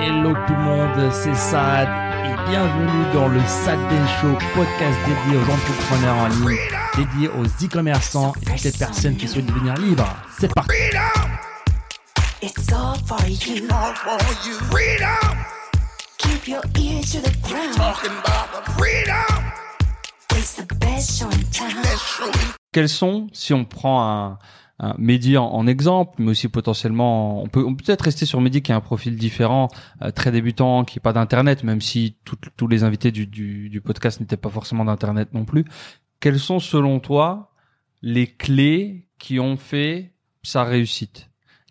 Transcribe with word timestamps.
Hello 0.00 0.32
tout 0.46 0.54
le 0.54 0.62
monde, 0.62 1.12
c'est 1.12 1.34
Sad 1.34 1.88
et 2.24 2.50
bienvenue 2.50 3.12
dans 3.12 3.28
le 3.28 3.40
Sad 3.40 3.78
Show, 4.20 4.32
podcast 4.54 4.98
dédié 5.06 5.38
aux 5.38 5.50
entrepreneurs 5.50 6.16
en 6.16 6.28
ligne, 6.28 6.58
dédié 6.96 7.28
aux 7.28 7.44
e-commerçants 7.44 8.32
et 8.42 8.44
toutes 8.44 8.62
les 8.62 8.72
personnes 8.72 9.16
qui 9.16 9.26
souhaitent 9.26 9.46
devenir 9.46 9.74
libres. 9.74 10.06
C'est 10.38 10.52
parti. 10.54 10.70
It's 12.40 12.72
all 12.72 12.94
for 13.06 13.18
you. 13.26 13.66
all 13.70 13.94
for 13.94 14.18
you. 14.46 14.54
Freedom, 14.70 15.36
Keep 16.18 16.48
your 16.48 16.62
ears 16.78 17.12
to 17.12 17.20
the 17.20 17.36
ground. 17.42 17.74
talking 17.74 18.12
about 18.12 18.64
the 18.64 18.70
freedom. 18.72 19.52
It's 20.36 20.54
the 20.54 20.74
best 20.76 21.18
show 21.18 21.26
in 21.26 21.42
town. 21.50 21.82
Show 21.84 22.30
quels 22.72 22.88
sont, 22.88 23.28
si 23.32 23.52
on 23.54 23.64
prend 23.64 24.02
un, 24.02 24.38
un 24.80 24.94
Mehdi 24.98 25.36
en, 25.36 25.66
exemple, 25.66 26.14
mais 26.18 26.30
aussi 26.30 26.48
potentiellement, 26.48 27.42
on 27.42 27.48
peut 27.48 27.64
on 27.64 27.74
peut 27.74 27.84
peut-être 27.84 28.02
rester 28.02 28.26
sur 28.26 28.40
Mehdi 28.40 28.62
qui 28.62 28.72
a 28.72 28.76
un 28.76 28.80
profil 28.80 29.16
différent, 29.16 29.68
euh, 30.02 30.10
très 30.10 30.30
débutant, 30.30 30.84
qui 30.84 30.98
est 30.98 31.02
pas 31.02 31.12
d'internet, 31.12 31.64
même 31.64 31.80
si 31.80 32.16
tous 32.56 32.68
les 32.68 32.84
invités 32.84 33.10
du, 33.10 33.26
du, 33.26 33.68
du 33.68 33.80
podcast 33.80 34.20
n'étaient 34.20 34.36
pas 34.36 34.50
forcément 34.50 34.84
d'internet 34.84 35.34
non 35.34 35.44
plus. 35.44 35.64
Quelles 36.20 36.38
sont 36.38 36.60
selon 36.60 37.00
toi 37.00 37.52
les 38.02 38.26
clés 38.26 39.08
qui 39.18 39.40
ont 39.40 39.56
fait 39.56 40.12
sa 40.42 40.64
réussite? 40.64 41.28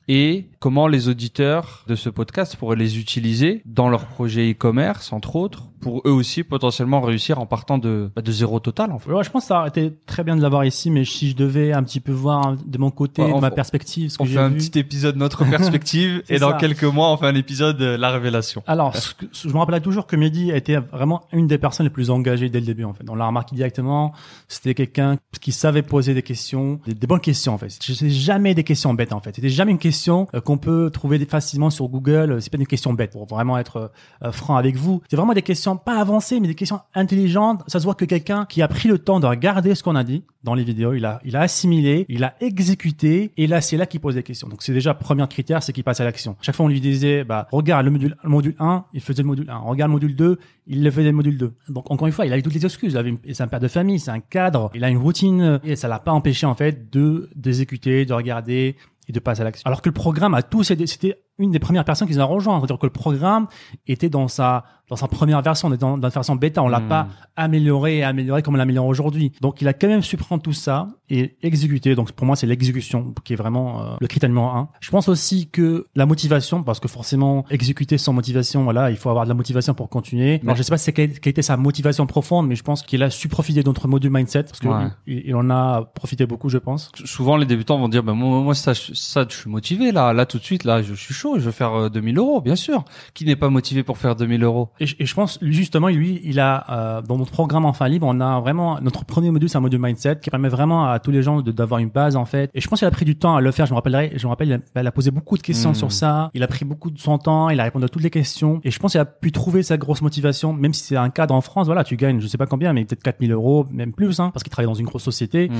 Et 0.09 0.49
comment 0.59 0.87
les 0.87 1.09
auditeurs 1.09 1.83
de 1.87 1.95
ce 1.95 2.09
podcast 2.09 2.55
pourraient 2.55 2.77
les 2.77 2.97
utiliser 2.97 3.61
dans 3.65 3.89
leur 3.89 4.05
projet 4.05 4.51
e-commerce, 4.51 5.11
entre 5.11 5.35
autres, 5.35 5.69
pour 5.79 6.01
eux 6.05 6.11
aussi 6.11 6.43
potentiellement 6.43 7.01
réussir 7.01 7.39
en 7.39 7.45
partant 7.45 7.77
de, 7.77 8.09
bah, 8.15 8.21
de 8.21 8.31
zéro 8.31 8.59
total, 8.59 8.91
en 8.91 8.99
fait. 8.99 9.11
Ouais, 9.11 9.23
je 9.23 9.29
pense 9.29 9.43
que 9.43 9.47
ça 9.49 9.59
aurait 9.59 9.69
été 9.69 9.93
très 10.05 10.23
bien 10.23 10.35
de 10.35 10.41
l'avoir 10.41 10.65
ici, 10.65 10.89
mais 10.89 11.05
si 11.05 11.29
je 11.31 11.35
devais 11.35 11.71
un 11.73 11.83
petit 11.83 11.99
peu 11.99 12.11
voir 12.11 12.55
de 12.65 12.77
mon 12.77 12.89
côté, 12.91 13.21
Ouais, 13.21 13.29
de 13.29 13.33
on 13.33 13.41
ma 13.41 13.51
perspective, 13.51 14.09
ce 14.09 14.17
On 14.19 14.25
fait 14.25 14.37
un 14.37 14.49
vu. 14.49 14.57
petit 14.57 14.79
épisode 14.79 15.15
notre 15.17 15.45
perspective 15.49 16.23
et 16.29 16.39
dans 16.39 16.55
quelques 16.57 16.83
mois 16.83 17.11
on 17.11 17.17
fait 17.17 17.27
un 17.27 17.35
épisode 17.35 17.81
euh, 17.81 17.97
la 17.97 18.09
révélation. 18.11 18.63
Alors, 18.67 18.95
ce 18.95 19.13
que- 19.13 19.25
ce- 19.31 19.47
je 19.47 19.53
me 19.53 19.59
rappelle 19.59 19.81
toujours 19.81 20.07
que 20.07 20.15
Mehdi 20.15 20.51
a 20.51 20.57
été 20.57 20.77
vraiment 20.77 21.23
une 21.31 21.47
des 21.47 21.57
personnes 21.57 21.85
les 21.85 21.89
plus 21.91 22.09
engagées 22.09 22.49
dès 22.49 22.59
le 22.59 22.65
début, 22.65 22.83
en 22.83 22.93
fait. 22.93 23.03
On 23.09 23.15
l'a 23.15 23.27
remarqué 23.27 23.55
directement. 23.55 24.13
C'était 24.47 24.73
quelqu'un 24.73 25.17
qui 25.41 25.51
savait 25.51 25.81
poser 25.83 26.13
des 26.13 26.23
questions, 26.23 26.79
des, 26.85 26.93
des 26.93 27.07
bonnes 27.07 27.19
questions, 27.19 27.53
en 27.53 27.57
fait. 27.57 27.69
C'était 27.69 28.09
jamais 28.09 28.55
des 28.55 28.63
questions 28.63 28.93
bêtes, 28.93 29.13
en 29.13 29.19
fait. 29.19 29.35
C'était 29.35 29.49
jamais 29.49 29.71
une 29.71 29.77
question 29.77 30.27
euh, 30.33 30.41
qu'on 30.41 30.57
peut 30.57 30.89
trouver 30.91 31.19
facilement 31.25 31.69
sur 31.69 31.87
Google. 31.87 32.31
Euh, 32.33 32.39
C'est 32.39 32.49
pas 32.51 32.57
une 32.57 32.65
question 32.67 32.93
bête, 32.93 33.11
pour 33.11 33.25
vraiment 33.25 33.57
être 33.57 33.91
euh, 34.23 34.31
franc 34.31 34.55
avec 34.57 34.75
vous. 34.75 35.01
C'est 35.09 35.15
vraiment 35.15 35.33
des 35.33 35.41
questions 35.41 35.66
pas 35.75 35.99
avancées, 35.99 36.39
mais 36.39 36.47
des 36.47 36.55
questions 36.55 36.79
intelligentes. 36.95 37.63
Ça 37.67 37.79
se 37.79 37.83
voit 37.83 37.95
que 37.95 38.05
quelqu'un 38.05 38.45
qui 38.45 38.61
a 38.61 38.67
pris 38.67 38.87
le 38.87 38.99
temps 38.99 39.19
de 39.19 39.27
regarder 39.27 39.75
ce 39.75 39.83
qu'on 39.83 39.95
a 39.95 40.03
dit 40.03 40.23
dans 40.43 40.53
les 40.53 40.63
vidéos, 40.63 40.93
il 40.93 41.03
a, 41.03 41.19
il 41.25 41.35
a 41.35 41.41
assimilé, 41.41 42.05
il 42.07 42.23
a 42.23 42.35
exécuté, 42.39 43.31
et 43.35 43.47
là, 43.47 43.59
c'est 43.59 43.75
là 43.75 43.85
qu'il 43.85 43.99
pose 43.99 44.15
des 44.15 44.23
questions. 44.23 44.47
Donc, 44.47 44.61
c'est 44.61 44.73
déjà 44.73 44.93
premier 44.93 45.27
critère, 45.27 45.61
c'est 45.61 45.73
qu'il 45.73 45.83
passe 45.83 45.99
à 45.99 46.05
l'action. 46.05 46.37
Chaque 46.41 46.55
fois, 46.55 46.65
on 46.65 46.69
lui 46.69 46.79
disait, 46.79 47.23
bah, 47.23 47.47
regarde 47.51 47.83
le 47.85 47.91
module, 47.91 48.15
le 48.23 48.29
module 48.29 48.55
1, 48.59 48.85
il 48.93 49.01
faisait 49.01 49.23
le 49.23 49.27
module 49.27 49.49
1. 49.49 49.57
Regarde 49.57 49.89
le 49.89 49.93
module 49.93 50.15
2, 50.15 50.39
il 50.67 50.83
le 50.83 50.91
faisait 50.91 51.07
le 51.07 51.15
module 51.15 51.37
2. 51.37 51.53
Donc, 51.69 51.91
encore 51.91 52.07
une 52.07 52.13
fois, 52.13 52.25
il 52.25 52.31
a 52.31 52.37
eu 52.37 52.43
toutes 52.43 52.53
les 52.53 52.65
excuses. 52.65 52.93
Il 52.93 52.97
avait 52.97 53.13
c'est 53.33 53.43
un 53.43 53.47
père 53.47 53.59
de 53.59 53.67
famille, 53.67 53.99
c'est 53.99 54.11
un 54.11 54.21
cadre, 54.21 54.71
il 54.73 54.83
a 54.83 54.89
une 54.89 54.97
routine, 54.97 55.59
et 55.65 55.75
ça 55.75 55.89
l'a 55.89 55.99
pas 55.99 56.13
empêché, 56.13 56.45
en 56.45 56.55
fait, 56.55 56.89
de, 56.93 57.29
d'exécuter, 57.35 58.05
de 58.05 58.13
regarder, 58.13 58.77
et 59.07 59.11
de 59.11 59.19
passer 59.19 59.41
à 59.41 59.45
l'action. 59.45 59.63
Alors 59.65 59.81
que 59.81 59.89
le 59.89 59.93
programme 59.93 60.33
a 60.33 60.43
tous 60.43 60.63
c'était 60.63 61.17
une 61.39 61.51
des 61.51 61.59
premières 61.59 61.85
personnes 61.85 62.07
qui 62.07 62.13
nous 62.15 62.19
a 62.21 62.25
rejoint. 62.25 62.57
C'est-à-dire 62.59 62.79
que 62.79 62.85
le 62.85 62.91
programme 62.91 63.47
était 63.87 64.09
dans 64.09 64.27
sa, 64.27 64.63
dans 64.89 64.95
sa 64.95 65.07
première 65.07 65.41
version, 65.41 65.67
on 65.67 65.73
est 65.73 65.77
dans, 65.77 65.97
dans 65.97 66.07
la 66.07 66.11
version 66.13 66.35
bêta, 66.35 66.63
on 66.63 66.67
l'a 66.67 66.79
Hmm. 66.79 66.87
pas 66.87 67.07
amélioré 67.35 67.97
et 67.99 68.03
amélioré 68.03 68.41
comme 68.41 68.55
on 68.55 68.57
l'améliore 68.57 68.85
aujourd'hui. 68.87 69.31
Donc 69.41 69.61
il 69.61 69.67
a 69.67 69.73
quand 69.73 69.87
même 69.87 70.01
su 70.01 70.17
prendre 70.17 70.41
tout 70.41 70.53
ça 70.53 70.87
et 71.09 71.37
exécuter. 71.43 71.93
Donc 71.95 72.11
pour 72.13 72.25
moi 72.25 72.35
c'est 72.35 72.47
l'exécution 72.47 73.13
qui 73.23 73.33
est 73.33 73.35
vraiment 73.35 73.81
euh, 73.81 73.95
le 73.99 74.07
critère 74.07 74.29
numéro 74.29 74.47
un. 74.47 74.69
Je 74.79 74.89
pense 74.91 75.07
aussi 75.09 75.49
que 75.49 75.85
la 75.95 76.05
motivation, 76.05 76.63
parce 76.63 76.79
que 76.79 76.87
forcément 76.87 77.45
exécuter 77.49 77.97
sans 77.97 78.13
motivation, 78.13 78.63
voilà, 78.63 78.89
il 78.91 78.97
faut 78.97 79.09
avoir 79.09 79.25
de 79.25 79.29
la 79.29 79.35
motivation 79.35 79.73
pour 79.73 79.89
continuer. 79.89 80.39
Alors 80.43 80.55
je 80.55 80.63
sais 80.63 80.69
pas 80.71 80.77
c'est 80.77 80.93
quelle, 80.93 81.19
quelle 81.19 81.31
était 81.31 81.41
sa 81.41 81.57
motivation 81.57 82.05
profonde, 82.07 82.47
mais 82.47 82.55
je 82.55 82.63
pense 82.63 82.81
qu'il 82.81 83.03
a 83.03 83.09
su 83.09 83.27
profiter 83.27 83.61
de 83.61 83.67
notre 83.67 83.87
module 83.87 84.11
mindset 84.11 84.43
parce 84.43 84.59
que 84.59 84.67
Ouais. 84.67 84.87
il, 85.05 85.23
il 85.27 85.35
en 85.35 85.49
a 85.49 85.83
profité 85.83 86.25
beaucoup, 86.25 86.49
je 86.49 86.57
pense. 86.57 86.91
Souvent 87.05 87.37
les 87.37 87.45
débutants 87.45 87.77
vont 87.77 87.89
dire 87.89 88.03
bah 88.03 88.13
moi, 88.13 88.41
moi 88.41 88.55
ça, 88.55 88.73
ça 88.73 89.25
je 89.29 89.35
suis 89.35 89.49
motivé 89.49 89.91
là 89.91 90.13
là 90.13 90.25
tout 90.25 90.39
de 90.39 90.43
suite 90.43 90.63
là 90.63 90.81
je 90.81 90.93
suis 90.93 91.13
chaud 91.13 91.26
je 91.37 91.41
veux 91.45 91.51
faire 91.51 91.73
euh, 91.73 91.89
2000 91.89 92.17
euros 92.17 92.41
bien 92.41 92.55
sûr. 92.55 92.83
Qui 93.13 93.25
n'est 93.25 93.35
pas 93.35 93.49
motivé 93.49 93.83
pour 93.83 93.97
faire 93.97 94.15
2000 94.15 94.43
euros? 94.43 94.69
Et, 94.79 94.85
je- 94.85 94.95
et 94.99 95.05
je 95.05 95.13
pense 95.13 95.37
justement 95.41 95.87
lui 95.89 96.21
il 96.23 96.39
a 96.39 96.65
euh, 96.69 97.01
dans 97.01 97.17
notre 97.17 97.31
programme 97.31 97.65
enfin 97.65 97.87
libre 97.87 98.07
on 98.09 98.19
a 98.21 98.39
vraiment 98.39 98.79
notre 98.81 99.05
premier 99.05 99.31
module 99.31 99.49
c'est 99.49 99.57
un 99.57 99.61
module 99.61 99.79
mindset 99.81 100.19
qui 100.21 100.29
permet 100.29 100.49
vraiment 100.49 100.85
à 100.85 100.99
tous 100.99 101.11
les 101.11 101.21
gens 101.23 101.41
d'avoir 101.41 101.79
une 101.79 101.89
base 101.89 102.15
en 102.15 102.25
fait. 102.25 102.49
Et 102.53 102.61
je 102.61 102.67
pense 102.67 102.79
qu'il 102.79 102.87
a 102.87 102.91
pris 102.91 103.05
du 103.05 103.15
temps 103.17 103.35
à 103.35 103.41
le 103.41 103.51
faire. 103.51 103.65
Je 103.65 103.71
me 103.71 103.75
rappellerai 103.75 104.13
je 104.15 104.25
me 104.25 104.29
rappelle 104.29 104.47
il 104.47 104.53
a, 104.53 104.81
il 104.81 104.87
a 104.87 104.91
posé 104.91 105.11
beaucoup 105.11 105.37
de 105.37 105.41
questions 105.43 105.71
Mm. 105.71 105.75
sur 105.75 105.91
ça. 105.91 106.31
Il 106.33 106.43
a 106.43 106.47
pris 106.47 106.65
beaucoup 106.65 106.89
de 106.91 106.99
son 106.99 107.17
temps. 107.17 107.49
Il 107.49 107.59
a 107.59 107.63
répondu 107.63 107.85
à 107.85 107.89
toutes 107.89 108.03
les 108.03 108.09
questions. 108.09 108.59
Et 108.63 108.71
je 108.71 108.79
pense 108.79 108.91
qu'il 108.91 109.01
a 109.01 109.05
pu 109.05 109.31
trouver 109.31 109.63
sa 109.63 109.77
grosse 109.77 110.01
motivation 110.01 110.53
même 110.53 110.73
si 110.73 110.83
c'est 110.83 110.95
un 110.97 111.09
cadre 111.09 111.33
en 111.33 111.41
France. 111.41 111.65
Voilà 111.67 111.83
tu 111.83 111.97
gagnes 111.97 112.19
je 112.19 112.27
sais 112.27 112.37
pas 112.37 112.45
combien 112.45 112.73
mais 112.73 112.85
peut-être 112.85 113.03
4000 113.03 113.31
euros 113.31 113.65
même 113.71 113.93
plus 113.93 114.19
hein, 114.19 114.29
parce 114.33 114.43
qu'il 114.43 114.51
travaille 114.51 114.67
dans 114.67 114.73
une 114.79 114.85
grosse 114.85 115.03
société. 115.03 115.49
Mm. 115.49 115.53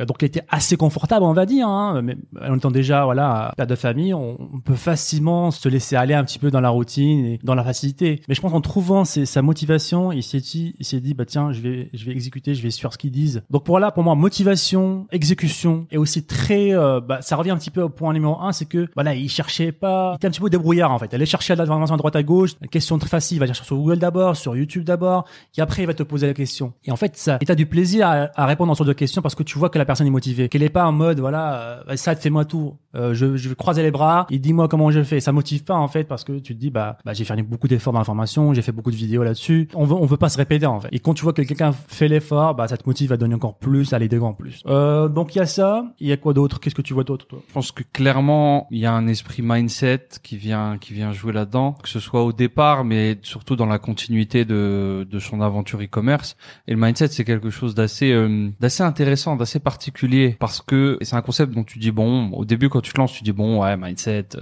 euh, 0.00 0.04
donc 0.06 0.16
il 0.22 0.26
était 0.26 0.42
assez 0.48 0.76
confortable 0.76 1.24
on 1.24 1.32
va 1.32 1.46
dire 1.46 1.68
hein, 1.68 2.00
mais 2.02 2.16
en 2.40 2.56
étant 2.56 2.70
déjà 2.70 3.04
voilà 3.04 3.52
père 3.56 3.66
de 3.66 3.74
famille 3.74 4.14
on, 4.14 4.36
on 4.54 4.60
peut 4.60 4.74
facilement 4.74 5.03
se 5.04 5.68
laisser 5.68 5.96
aller 5.96 6.14
un 6.14 6.24
petit 6.24 6.38
peu 6.38 6.50
dans 6.50 6.60
la 6.60 6.70
routine 6.70 7.24
et 7.26 7.40
dans 7.42 7.54
la 7.54 7.64
facilité. 7.64 8.22
Mais 8.28 8.34
je 8.34 8.40
pense 8.40 8.52
qu'en 8.52 8.60
trouvant 8.60 9.04
sa 9.04 9.42
motivation 9.42 10.12
il 10.12 10.22
s'est 10.22 10.40
dit 10.40 11.14
bah 11.14 11.24
tiens 11.24 11.52
je 11.52 11.60
vais 11.60 11.90
je 11.92 12.04
vais 12.04 12.12
exécuter 12.12 12.54
je 12.54 12.62
vais 12.62 12.70
suivre 12.70 12.92
ce 12.92 12.98
qu'ils 12.98 13.10
disent. 13.10 13.42
Donc 13.50 13.64
pour 13.64 13.78
là 13.78 13.90
pour 13.90 14.02
moi 14.02 14.14
motivation 14.14 15.06
exécution 15.12 15.86
et 15.90 15.98
aussi 15.98 16.24
très 16.24 16.74
euh, 16.74 17.00
bah, 17.00 17.22
ça 17.22 17.36
revient 17.36 17.50
un 17.50 17.56
petit 17.56 17.70
peu 17.70 17.82
au 17.82 17.88
point 17.88 18.12
numéro 18.12 18.40
un 18.40 18.52
c'est 18.52 18.64
que 18.66 18.88
voilà 18.94 19.14
il 19.14 19.28
cherchait 19.28 19.72
pas 19.72 20.12
il 20.12 20.16
était 20.16 20.26
un 20.28 20.30
petit 20.30 20.40
peu 20.40 20.50
débrouillard 20.50 20.90
en 20.90 20.98
fait. 20.98 21.06
Il 21.12 21.14
allait 21.14 21.26
chercher 21.26 21.54
l'information 21.54 21.94
à 21.94 21.98
droite 21.98 22.16
à 22.16 22.22
gauche 22.22 22.52
question 22.70 22.98
très 22.98 23.08
facile 23.08 23.36
il 23.36 23.40
va 23.40 23.46
chercher 23.46 23.64
sur 23.64 23.76
Google 23.76 23.98
d'abord 23.98 24.36
sur 24.36 24.56
YouTube 24.56 24.84
d'abord 24.84 25.24
et 25.56 25.60
après 25.60 25.82
il 25.82 25.86
va 25.86 25.94
te 25.94 26.02
poser 26.02 26.26
la 26.26 26.34
question. 26.34 26.72
Et 26.84 26.90
en 26.90 26.96
fait 26.96 27.16
ça 27.16 27.38
et 27.40 27.46
t'as 27.46 27.54
du 27.54 27.66
plaisir 27.66 28.06
à, 28.06 28.28
à 28.34 28.46
répondre 28.46 28.72
ce 28.74 28.78
genre 28.78 28.86
de 28.86 28.92
questions 28.92 29.22
parce 29.22 29.34
que 29.34 29.42
tu 29.42 29.58
vois 29.58 29.70
que 29.70 29.78
la 29.78 29.84
personne 29.84 30.06
est 30.06 30.10
motivée 30.10 30.48
qu'elle 30.48 30.62
est 30.62 30.68
pas 30.68 30.86
en 30.86 30.92
mode 30.92 31.20
voilà 31.20 31.54
euh, 31.88 31.96
ça 31.96 32.14
fais-moi 32.16 32.44
tout 32.44 32.74
euh, 32.94 33.14
je, 33.14 33.36
je 33.36 33.48
vais 33.48 33.54
croiser 33.54 33.82
les 33.82 33.90
bras. 33.90 34.26
Et 34.30 34.38
dis-moi 34.38 34.68
comment 34.68 34.90
je 34.90 35.02
fais? 35.02 35.20
Ça 35.20 35.32
motive 35.32 35.64
pas 35.64 35.74
en 35.74 35.88
fait 35.88 36.04
parce 36.04 36.24
que 36.24 36.38
tu 36.38 36.54
te 36.54 36.60
dis 36.60 36.70
bah, 36.70 36.98
bah 37.04 37.12
j'ai 37.12 37.24
fait 37.24 37.42
beaucoup 37.42 37.68
d'efforts 37.68 37.92
dans 37.92 37.98
l'information 37.98 38.54
j'ai 38.54 38.62
fait 38.62 38.72
beaucoup 38.72 38.90
de 38.90 38.96
vidéos 38.96 39.22
là-dessus. 39.22 39.68
On 39.74 39.84
veut 39.84 39.94
on 39.94 40.06
veut 40.06 40.16
pas 40.16 40.28
se 40.28 40.38
répéter 40.38 40.66
en 40.66 40.80
fait. 40.80 40.88
Et 40.92 40.98
quand 40.98 41.14
tu 41.14 41.22
vois 41.22 41.32
que 41.32 41.42
quelqu'un 41.42 41.72
fait 41.72 42.08
l'effort 42.08 42.54
bah 42.54 42.68
ça 42.68 42.76
te 42.76 42.84
motive 42.86 43.12
à 43.12 43.16
donner 43.16 43.34
encore 43.34 43.58
plus 43.58 43.92
à 43.92 43.98
l'aider 43.98 44.18
encore 44.18 44.36
plus. 44.36 44.60
Euh, 44.66 45.08
donc 45.08 45.34
il 45.34 45.38
y 45.38 45.40
a 45.40 45.46
ça. 45.46 45.86
Il 46.00 46.08
y 46.08 46.12
a 46.12 46.16
quoi 46.16 46.32
d'autre? 46.32 46.60
Qu'est-ce 46.60 46.74
que 46.74 46.82
tu 46.82 46.94
vois 46.94 47.04
d'autre 47.04 47.26
toi? 47.26 47.40
Je 47.48 47.52
pense 47.52 47.72
que 47.72 47.82
clairement, 47.92 48.66
il 48.70 48.78
y 48.78 48.86
a 48.86 48.92
un 48.92 49.06
esprit 49.06 49.42
mindset 49.42 50.08
qui 50.22 50.36
vient, 50.36 50.78
qui 50.78 50.92
vient 50.92 51.12
jouer 51.12 51.32
là-dedans, 51.32 51.72
que 51.82 51.88
ce 51.88 52.00
soit 52.00 52.22
au 52.24 52.32
départ, 52.32 52.84
mais 52.84 53.18
surtout 53.22 53.56
dans 53.56 53.66
la 53.66 53.78
continuité 53.78 54.44
de, 54.44 55.06
de 55.10 55.18
son 55.18 55.40
aventure 55.40 55.80
e-commerce. 55.82 56.36
Et 56.68 56.72
le 56.72 56.80
mindset, 56.80 57.08
c'est 57.08 57.24
quelque 57.24 57.50
chose 57.50 57.74
d'assez, 57.74 58.12
euh, 58.12 58.50
d'assez 58.60 58.82
intéressant, 58.82 59.36
d'assez 59.36 59.58
particulier, 59.58 60.36
parce 60.38 60.60
que 60.60 60.98
c'est 61.02 61.16
un 61.16 61.22
concept 61.22 61.54
dont 61.54 61.64
tu 61.64 61.78
dis 61.78 61.90
bon, 61.90 62.30
au 62.30 62.44
début 62.44 62.68
quand 62.68 62.80
tu 62.84 62.92
te 62.92 62.98
lances, 62.98 63.12
tu 63.12 63.24
dis 63.24 63.32
bon, 63.32 63.62
ouais, 63.62 63.76
mindset. 63.76 64.28
euh, 64.36 64.40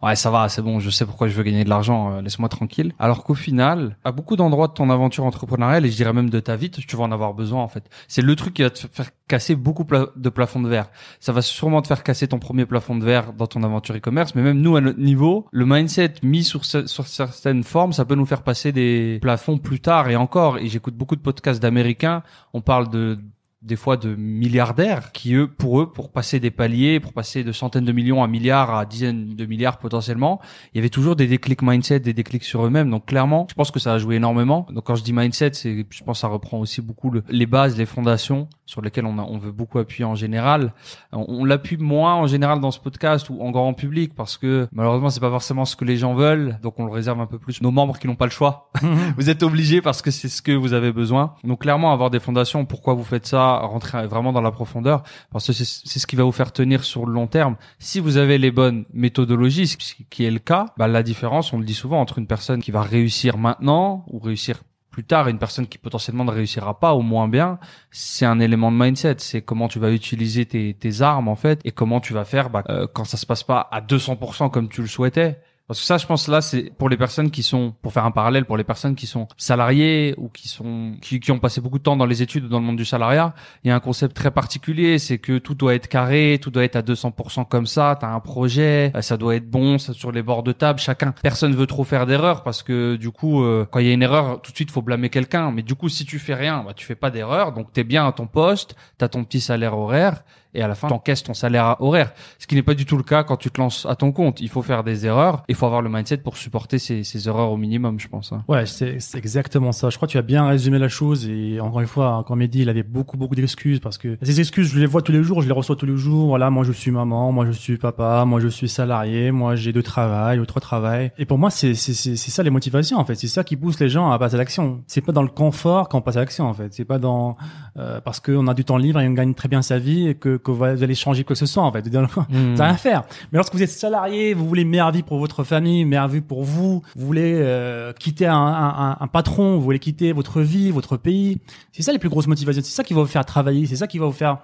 Ouais, 0.00 0.14
ça 0.14 0.30
va, 0.30 0.48
c'est 0.48 0.62
bon, 0.62 0.78
je 0.78 0.90
sais 0.90 1.04
pourquoi 1.04 1.26
je 1.26 1.34
veux 1.34 1.42
gagner 1.42 1.64
de 1.64 1.68
l'argent, 1.68 2.12
euh, 2.12 2.22
laisse-moi 2.22 2.48
tranquille. 2.48 2.92
Alors 3.00 3.24
qu'au 3.24 3.34
final, 3.34 3.96
à 4.04 4.12
beaucoup 4.12 4.36
d'endroits 4.36 4.68
de 4.68 4.72
ton 4.72 4.90
aventure 4.90 5.24
entrepreneuriale, 5.24 5.84
et 5.84 5.90
je 5.90 5.96
dirais 5.96 6.12
même 6.12 6.30
de 6.30 6.38
ta 6.38 6.54
vie, 6.54 6.70
tu 6.70 6.96
vas 6.96 7.02
en 7.02 7.10
avoir 7.10 7.34
besoin 7.34 7.64
en 7.64 7.66
fait. 7.68 7.82
C'est 8.06 8.22
le 8.22 8.36
truc 8.36 8.54
qui 8.54 8.62
va 8.62 8.70
te 8.70 8.78
faire 8.78 9.10
casser 9.26 9.56
beaucoup 9.56 9.84
de 10.14 10.28
plafonds 10.28 10.60
de 10.60 10.68
verre. 10.68 10.88
Ça 11.18 11.32
va 11.32 11.42
sûrement 11.42 11.82
te 11.82 11.88
faire 11.88 12.04
casser 12.04 12.28
ton 12.28 12.38
premier 12.38 12.64
plafond 12.64 12.94
de 12.94 13.04
verre 13.04 13.32
dans 13.32 13.48
ton 13.48 13.64
aventure 13.64 13.96
e-commerce, 13.96 14.36
mais 14.36 14.42
même 14.42 14.60
nous, 14.60 14.76
à 14.76 14.80
notre 14.80 15.00
niveau, 15.00 15.48
le 15.50 15.66
mindset 15.66 16.14
mis 16.22 16.44
sur, 16.44 16.64
sur 16.64 17.06
certaines 17.08 17.64
formes, 17.64 17.92
ça 17.92 18.04
peut 18.04 18.14
nous 18.14 18.26
faire 18.26 18.42
passer 18.42 18.70
des 18.70 19.18
plafonds 19.20 19.58
plus 19.58 19.80
tard 19.80 20.08
et 20.08 20.14
encore. 20.14 20.58
Et 20.58 20.68
j'écoute 20.68 20.94
beaucoup 20.94 21.16
de 21.16 21.22
podcasts 21.22 21.60
d'Américains, 21.60 22.22
on 22.54 22.60
parle 22.60 22.88
de 22.88 23.18
des 23.62 23.76
fois 23.76 23.96
de 23.96 24.14
milliardaires 24.14 25.12
qui 25.12 25.34
eux 25.34 25.48
pour 25.48 25.80
eux 25.80 25.90
pour 25.90 26.10
passer 26.12 26.38
des 26.40 26.50
paliers 26.50 27.00
pour 27.00 27.12
passer 27.12 27.42
de 27.42 27.50
centaines 27.52 27.84
de 27.84 27.92
millions 27.92 28.22
à 28.22 28.28
milliards 28.28 28.72
à 28.74 28.84
dizaines 28.86 29.34
de 29.34 29.46
milliards 29.46 29.78
potentiellement 29.78 30.40
il 30.72 30.76
y 30.76 30.80
avait 30.80 30.88
toujours 30.90 31.16
des 31.16 31.26
déclics 31.26 31.62
mindset 31.62 32.00
des 32.00 32.12
déclics 32.12 32.44
sur 32.44 32.64
eux-mêmes. 32.64 32.88
Donc 32.90 33.06
clairement 33.06 33.46
je 33.50 33.54
pense 33.54 33.70
que 33.70 33.80
ça 33.80 33.94
a 33.94 33.98
joué 33.98 34.16
énormément. 34.16 34.66
Donc 34.70 34.84
quand 34.84 34.94
je 34.94 35.02
dis 35.02 35.12
mindset 35.12 35.50
c'est 35.54 35.86
je 35.90 36.04
pense 36.04 36.18
que 36.18 36.20
ça 36.20 36.28
reprend 36.28 36.58
aussi 36.58 36.80
beaucoup 36.80 37.10
le- 37.10 37.24
les 37.28 37.46
bases 37.46 37.76
les 37.76 37.86
fondations 37.86 38.48
sur 38.64 38.80
lesquelles 38.82 39.06
on 39.06 39.18
a, 39.18 39.22
on 39.22 39.38
veut 39.38 39.50
beaucoup 39.52 39.78
appuyer 39.78 40.04
en 40.04 40.14
général. 40.14 40.72
On, 41.12 41.24
on 41.28 41.44
l'appuie 41.44 41.78
moins 41.78 42.14
en 42.14 42.26
général 42.26 42.60
dans 42.60 42.70
ce 42.70 42.78
podcast 42.78 43.28
ou 43.30 43.40
en 43.40 43.50
grand 43.50 43.72
public 43.74 44.14
parce 44.14 44.36
que 44.36 44.68
malheureusement 44.72 45.10
c'est 45.10 45.20
pas 45.20 45.30
forcément 45.30 45.64
ce 45.64 45.74
que 45.74 45.84
les 45.84 45.96
gens 45.96 46.14
veulent. 46.14 46.58
Donc 46.62 46.78
on 46.78 46.84
le 46.84 46.92
réserve 46.92 47.20
un 47.20 47.26
peu 47.26 47.38
plus 47.38 47.60
nos 47.62 47.70
membres 47.70 47.98
qui 47.98 48.06
n'ont 48.06 48.14
pas 48.16 48.26
le 48.26 48.30
choix. 48.30 48.70
Vous 49.16 49.30
êtes 49.30 49.42
obligés 49.42 49.80
parce 49.82 50.00
que 50.02 50.10
c'est 50.10 50.28
ce 50.28 50.42
que 50.42 50.52
vous 50.52 50.72
avez 50.74 50.92
besoin. 50.92 51.34
Donc 51.44 51.62
clairement 51.62 51.92
avoir 51.92 52.10
des 52.10 52.20
fondations, 52.20 52.64
pourquoi 52.66 52.94
vous 52.94 53.04
faites 53.04 53.26
ça, 53.26 53.47
rentrer 53.56 54.06
vraiment 54.06 54.32
dans 54.32 54.40
la 54.40 54.50
profondeur, 54.50 55.02
parce 55.32 55.46
que 55.46 55.52
c'est 55.52 55.64
ce 55.98 56.06
qui 56.06 56.16
va 56.16 56.24
vous 56.24 56.32
faire 56.32 56.52
tenir 56.52 56.84
sur 56.84 57.06
le 57.06 57.12
long 57.12 57.26
terme. 57.26 57.56
Si 57.78 58.00
vous 58.00 58.16
avez 58.16 58.38
les 58.38 58.50
bonnes 58.50 58.84
méthodologies, 58.92 59.66
ce 59.66 59.76
qui 60.10 60.24
est 60.24 60.30
le 60.30 60.38
cas, 60.38 60.66
bah, 60.76 60.88
la 60.88 61.02
différence, 61.02 61.52
on 61.52 61.58
le 61.58 61.64
dit 61.64 61.74
souvent, 61.74 62.00
entre 62.00 62.18
une 62.18 62.26
personne 62.26 62.62
qui 62.62 62.70
va 62.70 62.82
réussir 62.82 63.38
maintenant 63.38 64.04
ou 64.08 64.18
réussir 64.18 64.60
plus 64.98 65.04
tard 65.04 65.28
une 65.28 65.38
personne 65.38 65.68
qui 65.68 65.78
potentiellement 65.78 66.24
ne 66.24 66.32
réussira 66.32 66.80
pas 66.80 66.92
au 66.92 67.02
moins 67.02 67.28
bien, 67.28 67.60
c'est 67.92 68.26
un 68.26 68.40
élément 68.40 68.72
de 68.72 68.76
mindset. 68.76 69.14
C'est 69.18 69.42
comment 69.42 69.68
tu 69.68 69.78
vas 69.78 69.92
utiliser 69.92 70.44
tes, 70.44 70.74
tes 70.74 71.02
armes 71.02 71.28
en 71.28 71.36
fait 71.36 71.60
et 71.64 71.70
comment 71.70 72.00
tu 72.00 72.14
vas 72.14 72.24
faire 72.24 72.50
bah, 72.50 72.64
euh, 72.68 72.88
quand 72.92 73.04
ça 73.04 73.16
se 73.16 73.24
passe 73.24 73.44
pas 73.44 73.68
à 73.70 73.80
200% 73.80 74.50
comme 74.50 74.68
tu 74.68 74.80
le 74.80 74.88
souhaitais 74.88 75.40
Parce 75.68 75.80
que 75.80 75.84
ça, 75.84 75.98
je 75.98 76.06
pense 76.06 76.28
là, 76.28 76.40
c'est 76.40 76.72
pour 76.78 76.88
les 76.88 76.96
personnes 76.96 77.30
qui 77.30 77.42
sont, 77.42 77.74
pour 77.82 77.92
faire 77.92 78.06
un 78.06 78.10
parallèle, 78.10 78.46
pour 78.46 78.56
les 78.56 78.64
personnes 78.64 78.94
qui 78.94 79.06
sont 79.06 79.28
salariées 79.36 80.14
ou 80.16 80.30
qui 80.30 80.48
sont, 80.48 80.94
qui, 81.02 81.20
qui 81.20 81.30
ont 81.30 81.38
passé 81.38 81.60
beaucoup 81.60 81.76
de 81.76 81.82
temps 81.82 81.96
dans 81.96 82.06
les 82.06 82.22
études 82.22 82.44
ou 82.44 82.48
dans 82.48 82.58
le 82.58 82.64
monde 82.64 82.78
du 82.78 82.86
salariat, 82.86 83.34
il 83.64 83.68
y 83.68 83.70
a 83.70 83.76
un 83.76 83.80
concept 83.80 84.16
très 84.16 84.30
particulier, 84.30 84.98
c'est 84.98 85.18
que 85.18 85.36
tout 85.36 85.54
doit 85.54 85.74
être 85.74 85.86
carré, 85.88 86.38
tout 86.40 86.50
doit 86.50 86.64
être 86.64 86.76
à 86.76 86.80
200% 86.80 87.46
comme 87.46 87.66
ça. 87.66 87.98
T'as 88.00 88.08
un 88.08 88.20
projet, 88.20 88.92
euh, 88.96 89.02
ça 89.02 89.18
doit 89.18 89.36
être 89.36 89.50
bon, 89.50 89.76
ça 89.76 89.92
sur 89.92 90.10
les 90.10 90.22
bords 90.22 90.42
de 90.42 90.52
table. 90.52 90.78
Chacun, 90.78 91.12
personne 91.22 91.54
veut 91.54 91.66
trop 91.66 91.84
faire 91.84 92.06
d'erreurs 92.06 92.44
parce 92.44 92.62
que 92.62 92.96
du 92.96 93.10
coup, 93.10 93.42
euh, 93.42 93.66
quand 93.70 93.80
il 93.80 93.88
y 93.88 93.90
a 93.90 93.92
une 93.92 94.02
erreur, 94.02 94.40
tout 94.40 94.52
de 94.52 94.56
suite, 94.56 94.70
faut 94.70 94.80
blâmer 94.80 95.10
quelqu'un. 95.10 95.50
Mais 95.50 95.62
du 95.62 95.74
coup, 95.74 95.90
si 95.90 96.06
tu 96.06 96.18
fais 96.18 96.34
rien, 96.34 96.62
bah, 96.64 96.72
tu 96.74 96.86
fais 96.86 96.94
pas 96.94 97.10
d'erreur, 97.10 97.52
donc 97.52 97.74
t'es 97.74 97.84
bien 97.84 98.08
à 98.08 98.12
ton 98.12 98.26
poste, 98.26 98.74
t'as 98.96 99.08
ton 99.08 99.22
petit 99.22 99.40
salaire 99.40 99.76
horaire 99.76 100.22
et 100.54 100.62
à 100.62 100.68
la 100.68 100.74
fin 100.74 100.88
t'encaisses 100.88 101.22
ton 101.22 101.34
salaire 101.34 101.76
horaire. 101.80 102.12
Ce 102.38 102.46
qui 102.46 102.54
n'est 102.54 102.62
pas 102.62 102.74
du 102.74 102.86
tout 102.86 102.96
le 102.96 103.02
cas 103.02 103.22
quand 103.24 103.36
tu 103.36 103.50
te 103.50 103.60
lances 103.60 103.86
à 103.88 103.94
ton 103.96 104.12
compte. 104.12 104.40
Il 104.40 104.48
faut 104.48 104.62
faire 104.62 104.84
des 104.84 105.06
erreurs. 105.06 105.42
Il 105.48 105.54
faut 105.54 105.66
avoir 105.66 105.82
le 105.82 105.88
mindset 105.88 106.18
pour 106.18 106.36
supporter 106.36 106.78
ces, 106.78 107.04
ces 107.04 107.28
erreurs 107.28 107.50
au 107.50 107.56
minimum, 107.56 107.98
je 108.00 108.08
pense. 108.08 108.32
hein. 108.32 108.44
Ouais, 108.48 108.66
c'est 108.66 109.00
c'est 109.00 109.18
exactement 109.18 109.72
ça. 109.72 109.90
Je 109.90 109.96
crois 109.96 110.06
que 110.08 110.12
tu 110.12 110.18
as 110.18 110.22
bien 110.22 110.46
résumé 110.46 110.78
la 110.78 110.88
chose 110.88 111.28
et 111.28 111.60
encore 111.60 111.80
une 111.80 111.86
fois, 111.86 112.24
quand 112.26 112.36
Mehdi, 112.36 112.62
il 112.62 112.68
avait 112.68 112.82
beaucoup 112.82 113.16
beaucoup 113.16 113.34
d'excuses 113.34 113.80
parce 113.80 113.98
que 113.98 114.16
ces 114.22 114.40
excuses, 114.40 114.68
je 114.72 114.78
les 114.78 114.86
vois 114.86 115.02
tous 115.02 115.12
les 115.12 115.22
jours, 115.22 115.42
je 115.42 115.46
les 115.46 115.52
reçois 115.52 115.76
tous 115.76 115.86
les 115.86 115.96
jours. 115.96 116.28
Voilà, 116.28 116.50
moi 116.50 116.64
je 116.64 116.72
suis 116.72 116.90
maman, 116.90 117.30
moi 117.32 117.46
je 117.46 117.52
suis 117.52 117.76
papa, 117.76 118.24
moi 118.26 118.40
je 118.40 118.48
suis 118.48 118.68
salarié, 118.68 119.30
moi 119.30 119.56
j'ai 119.56 119.72
deux 119.72 119.82
travail 119.82 120.38
ou 120.40 120.46
trois 120.46 120.60
travail. 120.60 121.12
Et 121.18 121.24
pour 121.26 121.38
moi, 121.38 121.50
c'est 121.50 121.74
c'est 121.74 121.94
c'est 121.94 122.16
c'est 122.16 122.30
ça 122.30 122.42
les 122.42 122.50
motivations 122.50 122.98
en 122.98 123.04
fait. 123.04 123.14
C'est 123.14 123.26
ça 123.28 123.44
qui 123.44 123.56
pousse 123.56 123.78
les 123.80 123.88
gens 123.88 124.10
à 124.10 124.18
passer 124.18 124.36
à 124.36 124.38
l'action. 124.38 124.82
C'est 124.86 125.00
pas 125.00 125.12
dans 125.12 125.22
le 125.22 125.28
confort 125.28 125.88
qu'on 125.88 126.00
passe 126.00 126.16
à 126.16 126.20
l'action 126.20 126.46
en 126.46 126.54
fait. 126.54 126.72
C'est 126.72 126.84
pas 126.84 126.98
dans 126.98 127.36
euh, 127.78 128.00
parce 128.00 128.20
qu'on 128.20 128.46
a 128.48 128.54
du 128.54 128.64
temps 128.64 128.76
libre 128.76 129.00
et 129.00 129.08
on 129.08 129.12
gagne 129.12 129.34
très 129.34 129.48
bien 129.48 129.62
sa 129.62 129.78
vie 129.78 130.08
et 130.08 130.14
que 130.14 130.36
que 130.38 130.50
vous 130.50 130.64
allez 130.64 130.94
changer 130.94 131.24
quoi 131.24 131.34
que 131.34 131.38
ce 131.38 131.46
soit 131.46 131.62
en 131.62 131.72
fait. 131.72 131.84
Hmm. 132.28 132.56
Ça 132.56 132.64
rien 132.64 132.74
à 132.74 132.76
faire. 132.76 133.02
Mais 133.32 133.36
lorsque 133.38 133.54
vous 133.54 133.62
êtes 133.62 133.70
salarié, 133.70 134.34
vous 134.34 134.46
voulez 134.48 134.62
une 134.62 134.68
meilleure 134.68 134.90
vie 134.92 135.02
pour 135.02 135.18
votre 135.18 135.44
famille, 135.44 135.82
une 135.82 135.88
meilleure 135.88 136.08
vie 136.08 136.20
pour 136.20 136.44
vous, 136.44 136.82
vous 136.96 137.06
voulez 137.06 137.34
euh, 137.42 137.92
quitter 137.92 138.26
un, 138.26 138.34
un, 138.36 138.90
un- 138.90 138.96
un 139.00 139.06
patron, 139.06 139.56
vous 139.56 139.62
voulez 139.62 139.78
quitter 139.78 140.12
votre 140.12 140.40
vie, 140.40 140.70
votre 140.70 140.96
pays. 140.96 141.38
C'est 141.72 141.82
ça 141.82 141.92
les 141.92 141.98
plus 141.98 142.08
grosses 142.08 142.26
motivations. 142.26 142.62
C'est 142.64 142.74
ça 142.74 142.84
qui 142.84 142.94
va 142.94 143.00
vous 143.00 143.06
faire 143.06 143.24
travailler. 143.24 143.66
C'est 143.66 143.76
ça 143.76 143.86
qui 143.86 143.98
va 143.98 144.06
vous 144.06 144.12
faire 144.12 144.38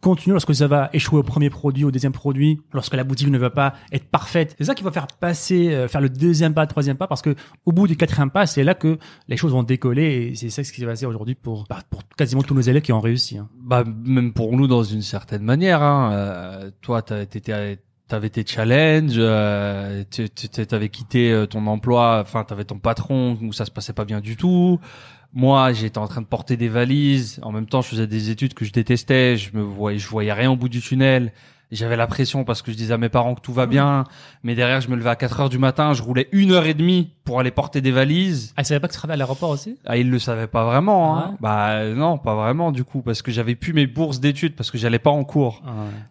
continuer 0.00 0.32
lorsque 0.34 0.54
ça 0.54 0.66
va 0.66 0.88
échouer 0.92 1.18
au 1.18 1.22
premier 1.22 1.50
produit, 1.50 1.84
au 1.84 1.90
deuxième 1.90 2.12
produit, 2.12 2.60
lorsque 2.72 2.94
la 2.94 3.04
boutique 3.04 3.28
ne 3.28 3.38
va 3.38 3.50
pas 3.50 3.74
être 3.92 4.06
parfaite. 4.06 4.54
C'est 4.58 4.64
ça 4.64 4.74
qui 4.74 4.82
va 4.82 4.90
faire 4.90 5.06
passer, 5.06 5.72
euh, 5.72 5.88
faire 5.88 6.00
le 6.00 6.08
deuxième 6.08 6.54
pas, 6.54 6.62
le 6.62 6.68
troisième 6.68 6.96
pas, 6.96 7.06
parce 7.06 7.22
que 7.22 7.34
au 7.66 7.72
bout 7.72 7.86
du 7.86 7.96
quatrième 7.96 8.30
pas, 8.30 8.46
c'est 8.46 8.64
là 8.64 8.74
que 8.74 8.98
les 9.28 9.36
choses 9.36 9.52
vont 9.52 9.62
décoller 9.62 10.30
et 10.30 10.34
c'est 10.34 10.50
ça 10.50 10.64
ce 10.64 10.72
qui 10.72 10.80
va 10.84 10.92
passer 10.92 11.06
aujourd'hui 11.06 11.34
pour, 11.34 11.66
bah, 11.68 11.80
pour 11.90 12.02
quasiment 12.16 12.42
tous 12.42 12.54
nos 12.54 12.60
élèves 12.60 12.82
qui 12.82 12.92
ont 12.92 13.00
réussi. 13.00 13.38
hein. 13.38 13.48
Bah, 13.62 13.84
même 14.04 14.32
pour 14.32 14.56
nous, 14.56 14.66
dans 14.66 14.82
une 14.82 15.02
certaine 15.02 15.42
manière. 15.42 15.82
Hein. 15.82 16.12
Euh, 16.12 16.70
toi, 16.80 17.02
t'étais 17.02 17.78
T'avais 18.10 18.28
tes 18.28 18.44
challenges, 18.44 19.14
euh, 19.18 20.02
t'avais 20.68 20.88
quitté 20.88 21.30
euh, 21.30 21.46
ton 21.46 21.64
emploi, 21.68 22.18
enfin 22.20 22.42
t'avais 22.42 22.64
ton 22.64 22.80
patron 22.80 23.38
où 23.40 23.52
ça 23.52 23.64
se 23.64 23.70
passait 23.70 23.92
pas 23.92 24.04
bien 24.04 24.20
du 24.20 24.36
tout. 24.36 24.80
Moi, 25.32 25.72
j'étais 25.72 25.98
en 25.98 26.08
train 26.08 26.22
de 26.22 26.26
porter 26.26 26.56
des 26.56 26.68
valises. 26.68 27.38
En 27.42 27.52
même 27.52 27.66
temps, 27.66 27.82
je 27.82 27.88
faisais 27.88 28.06
des 28.06 28.30
études 28.30 28.54
que 28.54 28.64
je 28.64 28.72
détestais. 28.72 29.36
Je 29.36 29.56
me 29.56 29.62
voyais, 29.62 29.98
je 29.98 30.08
voyais 30.08 30.32
rien 30.32 30.50
au 30.50 30.56
bout 30.56 30.68
du 30.68 30.80
tunnel. 30.80 31.32
J'avais 31.70 31.96
la 31.96 32.06
pression 32.06 32.44
parce 32.44 32.62
que 32.62 32.72
je 32.72 32.76
disais 32.76 32.94
à 32.94 32.98
mes 32.98 33.08
parents 33.08 33.34
que 33.34 33.40
tout 33.40 33.52
va 33.52 33.66
bien. 33.66 34.04
Mais 34.42 34.54
derrière, 34.54 34.80
je 34.80 34.88
me 34.88 34.96
levais 34.96 35.10
à 35.10 35.16
4 35.16 35.40
heures 35.40 35.48
du 35.48 35.58
matin. 35.58 35.92
Je 35.92 36.02
roulais 36.02 36.28
une 36.32 36.50
heure 36.50 36.66
et 36.66 36.74
demie 36.74 37.12
pour 37.24 37.38
aller 37.38 37.52
porter 37.52 37.80
des 37.80 37.92
valises. 37.92 38.52
Ah, 38.56 38.62
ils 38.62 38.64
savaient 38.64 38.80
pas 38.80 38.88
que 38.88 38.92
tu 38.92 38.98
travaillais 38.98 39.14
à 39.14 39.18
l'aéroport 39.18 39.50
aussi? 39.50 39.76
Ah, 39.86 39.96
ils 39.96 40.10
le 40.10 40.18
savaient 40.18 40.48
pas 40.48 40.64
vraiment. 40.64 41.16
Hein. 41.16 41.28
Ouais. 41.30 41.36
Bah 41.40 41.84
non, 41.94 42.18
pas 42.18 42.34
vraiment 42.34 42.72
du 42.72 42.82
coup, 42.82 43.02
parce 43.02 43.22
que 43.22 43.30
j'avais 43.30 43.54
plus 43.54 43.72
mes 43.72 43.86
bourses 43.86 44.18
d'études 44.18 44.56
parce 44.56 44.70
que 44.70 44.78
j'allais 44.78 44.98
pas 44.98 45.10
en 45.10 45.22
cours. 45.22 45.62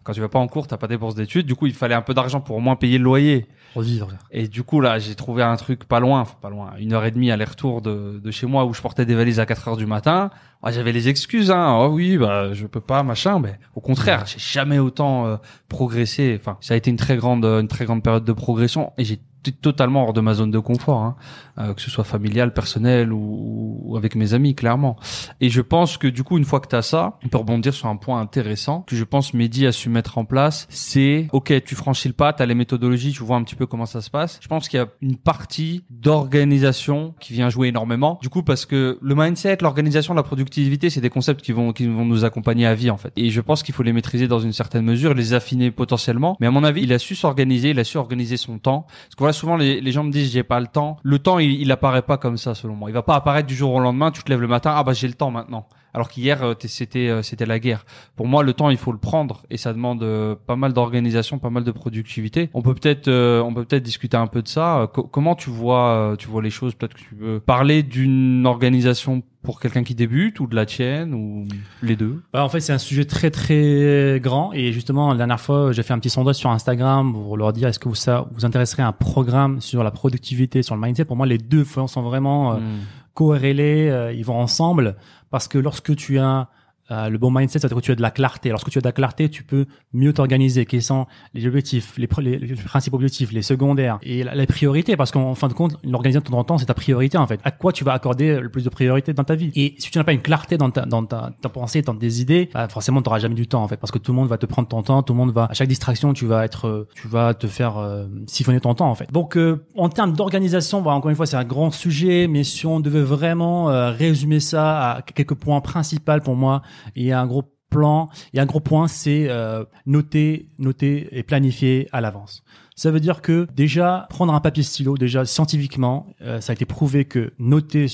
Quand 0.02 0.12
tu 0.14 0.20
vas 0.20 0.30
pas 0.30 0.38
en 0.38 0.48
cours, 0.48 0.66
t'as 0.66 0.78
pas 0.78 0.86
des 0.88 0.96
bourses 0.96 1.14
d'études. 1.14 1.46
Du 1.46 1.54
coup, 1.54 1.66
il 1.66 1.74
fallait 1.74 1.94
un 1.94 2.02
peu 2.02 2.14
d'argent 2.14 2.40
pour 2.40 2.56
au 2.56 2.60
moins 2.60 2.76
payer 2.76 2.96
le 2.96 3.04
loyer. 3.04 3.46
Pour 3.74 3.82
vivre. 3.82 4.08
Et 4.32 4.48
du 4.48 4.64
coup, 4.64 4.80
là, 4.80 4.98
j'ai 4.98 5.14
trouvé 5.14 5.42
un 5.44 5.54
truc 5.56 5.84
pas 5.84 6.00
loin, 6.00 6.24
pas 6.40 6.50
loin, 6.50 6.72
une 6.78 6.92
heure 6.92 7.04
et 7.04 7.12
demie 7.12 7.30
aller-retour 7.30 7.82
de, 7.82 8.20
de 8.22 8.30
chez 8.32 8.46
moi 8.46 8.64
où 8.64 8.74
je 8.74 8.80
portais 8.80 9.04
des 9.06 9.14
valises 9.14 9.38
à 9.38 9.46
4 9.46 9.68
heures 9.68 9.76
du 9.76 9.86
matin. 9.86 10.30
Ah, 10.62 10.72
j'avais 10.72 10.92
les 10.92 11.08
excuses, 11.08 11.50
hein. 11.50 11.78
Oh 11.80 11.88
oui, 11.88 12.18
bah 12.18 12.52
je 12.52 12.66
peux 12.66 12.80
pas, 12.80 13.02
machin. 13.02 13.38
Mais 13.38 13.58
au 13.76 13.80
contraire, 13.80 14.24
j'ai 14.26 14.38
jamais 14.38 14.78
autant 14.78 15.26
euh, 15.26 15.36
progressé. 15.68 16.36
Enfin, 16.38 16.56
ça 16.60 16.74
a 16.74 16.76
été 16.76 16.90
une 16.90 16.96
très 16.96 17.16
grande, 17.16 17.44
une 17.44 17.68
très 17.68 17.84
grande 17.84 18.02
période 18.02 18.24
de 18.24 18.32
progression 18.32 18.92
et 18.98 19.04
j'ai 19.04 19.20
totalement 19.62 20.04
hors 20.04 20.12
de 20.12 20.20
ma 20.20 20.34
zone 20.34 20.50
de 20.50 20.58
confort, 20.58 21.02
hein. 21.02 21.16
Euh, 21.58 21.74
que 21.74 21.82
ce 21.82 21.90
soit 21.90 22.04
familial, 22.04 22.54
personnel 22.54 23.12
ou, 23.12 23.80
ou 23.84 23.96
avec 23.96 24.14
mes 24.14 24.34
amis, 24.34 24.54
clairement. 24.54 24.96
Et 25.40 25.50
je 25.50 25.60
pense 25.60 25.98
que 25.98 26.06
du 26.06 26.22
coup, 26.22 26.38
une 26.38 26.44
fois 26.44 26.60
que 26.60 26.68
tu 26.68 26.76
as 26.76 26.82
ça, 26.82 27.18
on 27.24 27.28
peut 27.28 27.38
rebondir 27.38 27.74
sur 27.74 27.88
un 27.88 27.96
point 27.96 28.20
intéressant 28.20 28.82
que 28.86 28.96
je 28.96 29.04
pense 29.04 29.34
Mehdi 29.34 29.66
a 29.66 29.72
su 29.72 29.90
mettre 29.90 30.16
en 30.16 30.24
place. 30.24 30.66
C'est, 30.70 31.28
ok, 31.32 31.62
tu 31.64 31.74
franchis 31.74 32.08
le 32.08 32.14
pas, 32.14 32.32
tu 32.32 32.42
as 32.42 32.46
les 32.46 32.54
méthodologies, 32.54 33.12
tu 33.12 33.22
vois 33.22 33.36
un 33.36 33.42
petit 33.42 33.56
peu 33.56 33.66
comment 33.66 33.84
ça 33.84 34.00
se 34.00 34.10
passe. 34.10 34.38
Je 34.40 34.48
pense 34.48 34.68
qu'il 34.68 34.78
y 34.78 34.82
a 34.82 34.88
une 35.02 35.16
partie 35.16 35.84
d'organisation 35.90 37.14
qui 37.20 37.34
vient 37.34 37.50
jouer 37.50 37.68
énormément. 37.68 38.18
Du 38.22 38.30
coup, 38.30 38.42
parce 38.42 38.64
que 38.64 38.98
le 39.02 39.14
mindset, 39.14 39.58
l'organisation, 39.60 40.14
la 40.14 40.22
productivité, 40.22 40.88
c'est 40.88 41.00
des 41.00 41.10
concepts 41.10 41.42
qui 41.42 41.52
vont, 41.52 41.72
qui 41.72 41.86
vont 41.86 42.06
nous 42.06 42.24
accompagner 42.24 42.66
à 42.66 42.74
vie, 42.74 42.90
en 42.90 42.96
fait. 42.96 43.12
Et 43.16 43.30
je 43.30 43.40
pense 43.40 43.62
qu'il 43.62 43.74
faut 43.74 43.82
les 43.82 43.92
maîtriser 43.92 44.28
dans 44.28 44.40
une 44.40 44.52
certaine 44.52 44.84
mesure, 44.84 45.12
les 45.14 45.34
affiner 45.34 45.70
potentiellement. 45.70 46.36
Mais 46.40 46.46
à 46.46 46.50
mon 46.50 46.64
avis, 46.64 46.82
il 46.82 46.92
a 46.92 46.98
su 46.98 47.14
s'organiser, 47.14 47.70
il 47.70 47.78
a 47.78 47.84
su 47.84 47.98
organiser 47.98 48.36
son 48.36 48.58
temps. 48.58 48.86
Souvent, 49.32 49.56
les, 49.56 49.92
gens 49.92 50.04
me 50.04 50.10
disent, 50.10 50.32
j'ai 50.32 50.42
pas 50.42 50.60
le 50.60 50.66
temps. 50.66 50.98
Le 51.02 51.18
temps, 51.18 51.38
il 51.38 51.70
apparaît 51.72 52.02
pas 52.02 52.16
comme 52.16 52.36
ça, 52.36 52.54
selon 52.54 52.74
moi. 52.74 52.90
Il 52.90 52.92
va 52.92 53.02
pas 53.02 53.14
apparaître 53.14 53.46
du 53.46 53.54
jour 53.54 53.72
au 53.72 53.80
lendemain, 53.80 54.10
tu 54.10 54.22
te 54.22 54.30
lèves 54.30 54.40
le 54.40 54.48
matin, 54.48 54.72
ah 54.74 54.82
bah, 54.82 54.92
j'ai 54.92 55.08
le 55.08 55.14
temps 55.14 55.30
maintenant. 55.30 55.66
Alors 55.94 56.08
qu'hier, 56.08 56.42
euh, 56.42 56.54
c'était, 56.66 57.08
euh, 57.08 57.22
c'était 57.22 57.46
la 57.46 57.58
guerre. 57.58 57.84
Pour 58.16 58.26
moi, 58.26 58.42
le 58.42 58.52
temps, 58.52 58.70
il 58.70 58.76
faut 58.76 58.92
le 58.92 58.98
prendre 58.98 59.42
et 59.50 59.56
ça 59.56 59.72
demande 59.72 60.02
euh, 60.02 60.34
pas 60.46 60.56
mal 60.56 60.72
d'organisation, 60.72 61.38
pas 61.38 61.50
mal 61.50 61.64
de 61.64 61.72
productivité. 61.72 62.50
On 62.54 62.62
peut 62.62 62.74
peut-être, 62.74 63.08
on 63.10 63.52
peut 63.54 63.64
peut-être 63.64 63.82
discuter 63.82 64.16
un 64.16 64.26
peu 64.26 64.42
de 64.42 64.48
ça. 64.48 64.88
Co- 64.94 65.02
comment 65.04 65.34
tu 65.34 65.50
vois, 65.50 66.14
tu 66.18 66.28
vois 66.28 66.42
les 66.42 66.50
choses? 66.50 66.74
Peut-être 66.74 66.94
que 66.94 67.00
tu 67.00 67.14
veux 67.14 67.40
parler 67.40 67.82
d'une 67.82 68.46
organisation 68.46 69.22
pour 69.42 69.58
quelqu'un 69.58 69.82
qui 69.84 69.94
débute 69.94 70.38
ou 70.40 70.46
de 70.46 70.54
la 70.54 70.66
tienne 70.66 71.14
ou 71.14 71.46
les 71.82 71.96
deux? 71.96 72.22
Bah, 72.32 72.44
en 72.44 72.48
fait, 72.50 72.60
c'est 72.60 72.74
un 72.74 72.78
sujet 72.78 73.06
très 73.06 73.30
très 73.30 74.20
grand 74.22 74.52
et 74.52 74.70
justement 74.72 75.10
la 75.12 75.16
dernière 75.16 75.40
fois, 75.40 75.72
j'ai 75.72 75.82
fait 75.82 75.94
un 75.94 75.98
petit 75.98 76.10
sondage 76.10 76.34
sur 76.36 76.50
Instagram 76.50 77.12
pour 77.12 77.36
leur 77.38 77.52
dire 77.54 77.68
est-ce 77.68 77.78
que 77.78 77.88
vous 77.88 77.94
ça 77.94 78.26
vous 78.32 78.44
intéresserait 78.44 78.82
un 78.82 78.92
programme 78.92 79.60
sur 79.62 79.82
la 79.82 79.90
productivité, 79.90 80.62
sur 80.62 80.74
le 80.74 80.80
mindset? 80.82 81.06
Pour 81.06 81.16
moi, 81.16 81.26
les 81.26 81.38
deux 81.38 81.64
sont 81.64 82.02
vraiment 82.02 82.52
euh, 82.52 82.56
Hmm. 82.56 82.80
Corrélés, 83.20 83.90
euh, 83.90 84.14
ils 84.14 84.24
vont 84.24 84.40
ensemble 84.40 84.96
parce 85.28 85.46
que 85.46 85.58
lorsque 85.58 85.94
tu 85.94 86.18
as 86.18 86.48
euh, 86.90 87.08
le 87.08 87.18
bon 87.18 87.30
mindset, 87.30 87.58
c'est-à-dire 87.58 87.76
que 87.76 87.82
tu 87.82 87.92
as 87.92 87.96
de 87.96 88.02
la 88.02 88.10
clarté. 88.10 88.50
Lorsque 88.50 88.70
tu 88.70 88.78
as 88.78 88.80
de 88.80 88.86
la 88.86 88.92
clarté, 88.92 89.28
tu 89.28 89.42
peux 89.42 89.66
mieux 89.92 90.12
t'organiser. 90.12 90.66
Quels 90.66 90.82
sont 90.82 91.06
les 91.34 91.46
objectifs, 91.46 91.96
les, 91.98 92.08
les, 92.18 92.38
les 92.38 92.54
principaux 92.54 92.96
objectifs, 92.96 93.32
les 93.32 93.42
secondaires 93.42 93.98
et 94.02 94.24
la, 94.24 94.34
les 94.34 94.46
priorités 94.46 94.96
Parce 94.96 95.10
qu'en 95.10 95.34
fin 95.34 95.48
de 95.48 95.52
compte, 95.52 95.76
l'organisation 95.84 96.20
de 96.24 96.36
ton 96.36 96.44
temps, 96.44 96.58
c'est 96.58 96.66
ta 96.66 96.74
priorité 96.74 97.18
en 97.18 97.26
fait. 97.26 97.40
À 97.44 97.50
quoi 97.50 97.72
tu 97.72 97.84
vas 97.84 97.92
accorder 97.92 98.40
le 98.40 98.48
plus 98.48 98.64
de 98.64 98.70
priorité 98.70 99.12
dans 99.12 99.24
ta 99.24 99.34
vie? 99.34 99.50
Et 99.54 99.74
si 99.78 99.90
tu 99.90 99.98
n'as 99.98 100.04
pas 100.04 100.12
une 100.12 100.22
clarté 100.22 100.56
dans 100.56 100.70
ta, 100.70 100.86
dans 100.86 101.04
ta, 101.04 101.32
ta 101.40 101.48
pensée, 101.48 101.82
dans 101.82 101.94
tes 101.94 102.14
idées, 102.14 102.50
bah, 102.52 102.68
forcément, 102.68 103.02
tu 103.02 103.08
n'auras 103.08 103.18
jamais 103.18 103.34
du 103.34 103.46
temps 103.46 103.62
en 103.62 103.68
fait, 103.68 103.76
parce 103.76 103.90
que 103.90 103.98
tout 103.98 104.12
le 104.12 104.16
monde 104.16 104.28
va 104.28 104.38
te 104.38 104.46
prendre 104.46 104.68
ton 104.68 104.82
temps, 104.82 105.02
tout 105.02 105.12
le 105.12 105.18
monde 105.18 105.32
va 105.32 105.46
à 105.50 105.54
chaque 105.54 105.68
distraction, 105.68 106.12
tu 106.12 106.26
vas 106.26 106.44
être, 106.44 106.66
euh, 106.66 106.88
tu 106.94 107.08
vas 107.08 107.34
te 107.34 107.46
faire 107.46 107.78
euh, 107.78 108.06
siphonner 108.26 108.60
ton 108.60 108.74
temps 108.74 108.90
en 108.90 108.94
fait. 108.94 109.10
Donc, 109.12 109.36
euh, 109.36 109.64
en 109.76 109.88
termes 109.88 110.12
d'organisation, 110.12 110.82
bah, 110.82 110.92
encore 110.92 111.10
une 111.10 111.16
fois, 111.16 111.26
c'est 111.26 111.36
un 111.36 111.44
grand 111.44 111.70
sujet, 111.70 112.26
mais 112.28 112.44
si 112.44 112.66
on 112.66 112.80
devait 112.80 113.02
vraiment 113.02 113.70
euh, 113.70 113.90
résumer 113.90 114.40
ça 114.40 114.92
à 114.92 115.02
quelques 115.02 115.34
points 115.34 115.60
principaux 115.60 116.20
pour 116.24 116.36
moi, 116.36 116.62
il 116.94 117.04
y 117.04 117.12
a 117.12 117.20
un 117.20 117.26
gros 117.26 117.44
plan, 117.70 118.10
il 118.32 118.36
y 118.36 118.40
a 118.40 118.42
un 118.42 118.46
gros 118.46 118.60
point, 118.60 118.88
c'est 118.88 119.28
euh, 119.28 119.64
noter, 119.86 120.48
noter 120.58 121.08
et 121.12 121.22
planifier 121.22 121.88
à 121.92 122.00
l'avance. 122.00 122.42
Ça 122.80 122.90
veut 122.90 123.00
dire 123.00 123.20
que 123.20 123.46
déjà 123.54 124.06
prendre 124.08 124.32
un 124.32 124.40
papier 124.40 124.62
stylo, 124.62 124.96
déjà 124.96 125.26
scientifiquement, 125.26 126.06
euh, 126.22 126.40
ça 126.40 126.52
a 126.52 126.54
été 126.54 126.64
prouvé 126.64 127.04
que 127.04 127.34
noter 127.38 127.88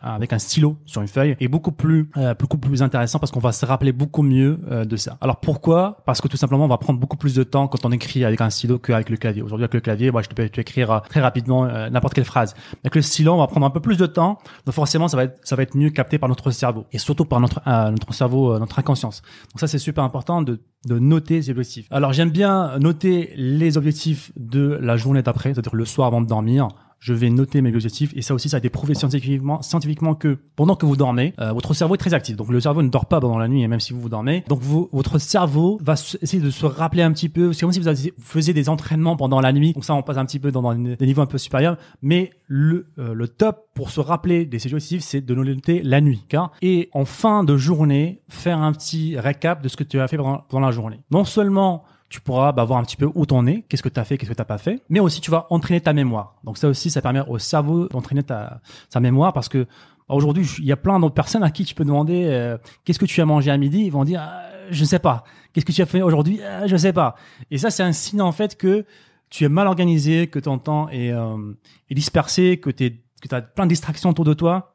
avec 0.00 0.32
un 0.32 0.38
stylo 0.38 0.76
sur 0.86 1.02
une 1.02 1.08
feuille 1.08 1.34
est 1.40 1.48
beaucoup 1.48 1.72
plus 1.72 2.08
euh, 2.16 2.32
beaucoup 2.34 2.58
plus 2.58 2.84
intéressant 2.84 3.18
parce 3.18 3.32
qu'on 3.32 3.40
va 3.40 3.50
se 3.50 3.66
rappeler 3.66 3.90
beaucoup 3.90 4.22
mieux 4.22 4.60
euh, 4.70 4.84
de 4.84 4.96
ça. 4.96 5.18
Alors 5.20 5.40
pourquoi? 5.40 6.04
Parce 6.06 6.20
que 6.20 6.28
tout 6.28 6.36
simplement 6.36 6.66
on 6.66 6.68
va 6.68 6.78
prendre 6.78 7.00
beaucoup 7.00 7.16
plus 7.16 7.34
de 7.34 7.42
temps 7.42 7.66
quand 7.66 7.84
on 7.84 7.90
écrit 7.90 8.24
avec 8.24 8.40
un 8.40 8.48
stylo 8.50 8.78
qu'avec 8.78 9.10
le 9.10 9.16
clavier. 9.16 9.42
Aujourd'hui 9.42 9.64
avec 9.64 9.74
le 9.74 9.80
clavier, 9.80 10.12
moi 10.12 10.22
je 10.22 10.28
peux 10.28 10.44
écrire 10.44 11.02
très 11.08 11.20
rapidement 11.20 11.66
n'importe 11.90 12.14
quelle 12.14 12.24
phrase. 12.24 12.54
Avec 12.84 12.94
le 12.94 13.02
stylo, 13.02 13.32
on 13.32 13.38
va 13.38 13.48
prendre 13.48 13.66
un 13.66 13.70
peu 13.70 13.80
plus 13.80 13.96
de 13.96 14.06
temps, 14.06 14.38
donc 14.66 14.74
forcément 14.76 15.08
ça 15.08 15.16
va 15.16 15.24
être 15.24 15.40
ça 15.42 15.56
va 15.56 15.64
être 15.64 15.76
mieux 15.76 15.90
capté 15.90 16.16
par 16.16 16.28
notre 16.28 16.52
cerveau 16.52 16.86
et 16.92 16.98
surtout 16.98 17.24
par 17.24 17.40
notre 17.40 17.60
notre 17.90 18.14
cerveau, 18.14 18.56
notre 18.56 18.78
inconscience. 18.78 19.22
Donc 19.52 19.58
ça 19.58 19.66
c'est 19.66 19.80
super 19.80 20.04
important 20.04 20.42
de 20.42 20.60
de 20.86 20.98
noter 20.98 21.42
ses 21.42 21.50
objectifs. 21.50 21.86
Alors 21.90 22.12
j'aime 22.12 22.30
bien 22.30 22.78
noter 22.78 23.32
les 23.36 23.76
objectifs 23.76 24.32
de 24.36 24.78
la 24.80 24.96
journée 24.96 25.22
d'après, 25.22 25.52
c'est-à-dire 25.52 25.74
le 25.74 25.84
soir 25.84 26.08
avant 26.08 26.20
de 26.20 26.26
dormir. 26.26 26.68
Je 27.00 27.14
vais 27.14 27.30
noter 27.30 27.62
mes 27.62 27.74
objectifs 27.74 28.12
et 28.14 28.20
ça 28.20 28.34
aussi 28.34 28.50
ça 28.50 28.56
a 28.56 28.58
été 28.58 28.68
prouvé 28.68 28.94
scientifiquement 28.94 29.62
scientifiquement 29.62 30.14
que 30.14 30.38
pendant 30.54 30.76
que 30.76 30.84
vous 30.84 30.96
dormez, 30.96 31.32
euh, 31.40 31.52
votre 31.52 31.72
cerveau 31.72 31.94
est 31.94 31.98
très 31.98 32.12
actif. 32.12 32.36
Donc 32.36 32.50
le 32.50 32.60
cerveau 32.60 32.82
ne 32.82 32.90
dort 32.90 33.06
pas 33.06 33.20
pendant 33.20 33.38
la 33.38 33.48
nuit 33.48 33.62
et 33.62 33.68
même 33.68 33.80
si 33.80 33.94
vous 33.94 34.00
vous 34.02 34.10
dormez. 34.10 34.44
Donc 34.48 34.60
vous, 34.60 34.90
votre 34.92 35.18
cerveau 35.18 35.78
va 35.82 35.94
essayer 35.94 36.42
de 36.42 36.50
se 36.50 36.66
rappeler 36.66 37.02
un 37.02 37.12
petit 37.12 37.30
peu. 37.30 37.54
C'est 37.54 37.62
comme 37.62 37.72
si 37.72 37.80
vous 37.80 37.90
faisiez 38.18 38.52
des 38.52 38.68
entraînements 38.68 39.16
pendant 39.16 39.40
la 39.40 39.52
nuit. 39.54 39.72
Donc 39.72 39.84
ça 39.84 39.94
on 39.94 40.02
passe 40.02 40.18
un 40.18 40.26
petit 40.26 40.38
peu 40.38 40.52
dans, 40.52 40.74
des 40.74 41.06
niveaux 41.06 41.22
un 41.22 41.26
peu 41.26 41.38
supérieurs. 41.38 41.78
Mais 42.02 42.32
le 42.46 42.86
euh, 42.98 43.14
le 43.14 43.28
top 43.28 43.68
pour 43.74 43.90
se 43.90 44.00
rappeler 44.00 44.44
des 44.44 44.66
objectifs, 44.66 45.02
c'est 45.02 45.22
de 45.22 45.34
noter 45.34 45.82
la 45.82 46.02
nuit. 46.02 46.26
Car 46.28 46.52
et 46.60 46.90
en 46.92 47.06
fin 47.06 47.44
de 47.44 47.56
journée, 47.56 48.20
faire 48.28 48.58
un 48.58 48.72
petit 48.72 49.18
récap 49.18 49.62
de 49.62 49.68
ce 49.68 49.76
que 49.76 49.84
tu 49.84 49.98
as 50.00 50.06
fait 50.06 50.18
pendant, 50.18 50.44
pendant 50.48 50.66
la 50.66 50.72
journée. 50.72 51.00
Non 51.10 51.24
seulement 51.24 51.84
tu 52.10 52.20
pourras 52.20 52.50
bah, 52.52 52.64
voir 52.64 52.80
un 52.80 52.82
petit 52.82 52.96
peu 52.96 53.08
où 53.14 53.24
t'en 53.24 53.46
es, 53.46 53.62
qu'est-ce 53.62 53.84
que 53.84 53.88
tu 53.88 53.98
as 53.98 54.04
fait, 54.04 54.18
qu'est-ce 54.18 54.30
que 54.30 54.36
t'as 54.36 54.44
pas 54.44 54.58
fait. 54.58 54.82
Mais 54.90 54.98
aussi, 54.98 55.20
tu 55.20 55.30
vas 55.30 55.46
entraîner 55.48 55.80
ta 55.80 55.92
mémoire. 55.92 56.34
Donc 56.44 56.58
ça 56.58 56.68
aussi, 56.68 56.90
ça 56.90 57.00
permet 57.00 57.20
au 57.26 57.38
cerveau 57.38 57.88
d'entraîner 57.88 58.24
ta, 58.24 58.60
sa 58.88 58.98
mémoire 58.98 59.32
parce 59.32 59.48
que 59.48 59.64
bah, 60.08 60.16
aujourd'hui, 60.16 60.44
il 60.58 60.64
y 60.64 60.72
a 60.72 60.76
plein 60.76 60.98
d'autres 60.98 61.14
personnes 61.14 61.44
à 61.44 61.50
qui 61.50 61.64
tu 61.64 61.74
peux 61.74 61.84
demander 61.84 62.24
euh, 62.26 62.58
qu'est-ce 62.84 62.98
que 62.98 63.06
tu 63.06 63.20
as 63.20 63.24
mangé 63.24 63.52
à 63.52 63.56
midi? 63.56 63.84
Ils 63.84 63.92
vont 63.92 64.04
dire 64.04 64.20
Ah, 64.22 64.42
je 64.70 64.80
ne 64.80 64.86
sais 64.86 64.98
pas. 64.98 65.22
Qu'est-ce 65.52 65.64
que 65.64 65.72
tu 65.72 65.82
as 65.82 65.86
fait 65.86 66.02
aujourd'hui? 66.02 66.40
Ah, 66.42 66.66
Je 66.66 66.72
ne 66.72 66.78
sais 66.78 66.92
pas. 66.92 67.14
Et 67.52 67.58
ça, 67.58 67.70
c'est 67.70 67.84
un 67.84 67.92
signe 67.92 68.20
en 68.20 68.32
fait 68.32 68.56
que 68.56 68.84
tu 69.30 69.44
es 69.44 69.48
mal 69.48 69.68
organisé, 69.68 70.26
que 70.26 70.40
ton 70.40 70.58
temps 70.58 70.88
est, 70.88 71.12
euh, 71.12 71.52
est 71.88 71.94
dispersé, 71.94 72.58
que 72.58 72.70
tu 72.70 73.00
que 73.22 73.32
as 73.34 73.42
plein 73.42 73.66
de 73.66 73.68
distractions 73.70 74.10
autour 74.10 74.24
de 74.24 74.34
toi. 74.34 74.74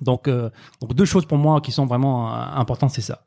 Donc, 0.00 0.28
euh, 0.28 0.50
deux 0.90 1.04
choses 1.04 1.26
pour 1.26 1.38
moi 1.38 1.60
qui 1.60 1.72
sont 1.72 1.86
vraiment 1.86 2.34
euh, 2.34 2.38
importantes, 2.54 2.90
c'est 2.90 3.00
ça. 3.02 3.22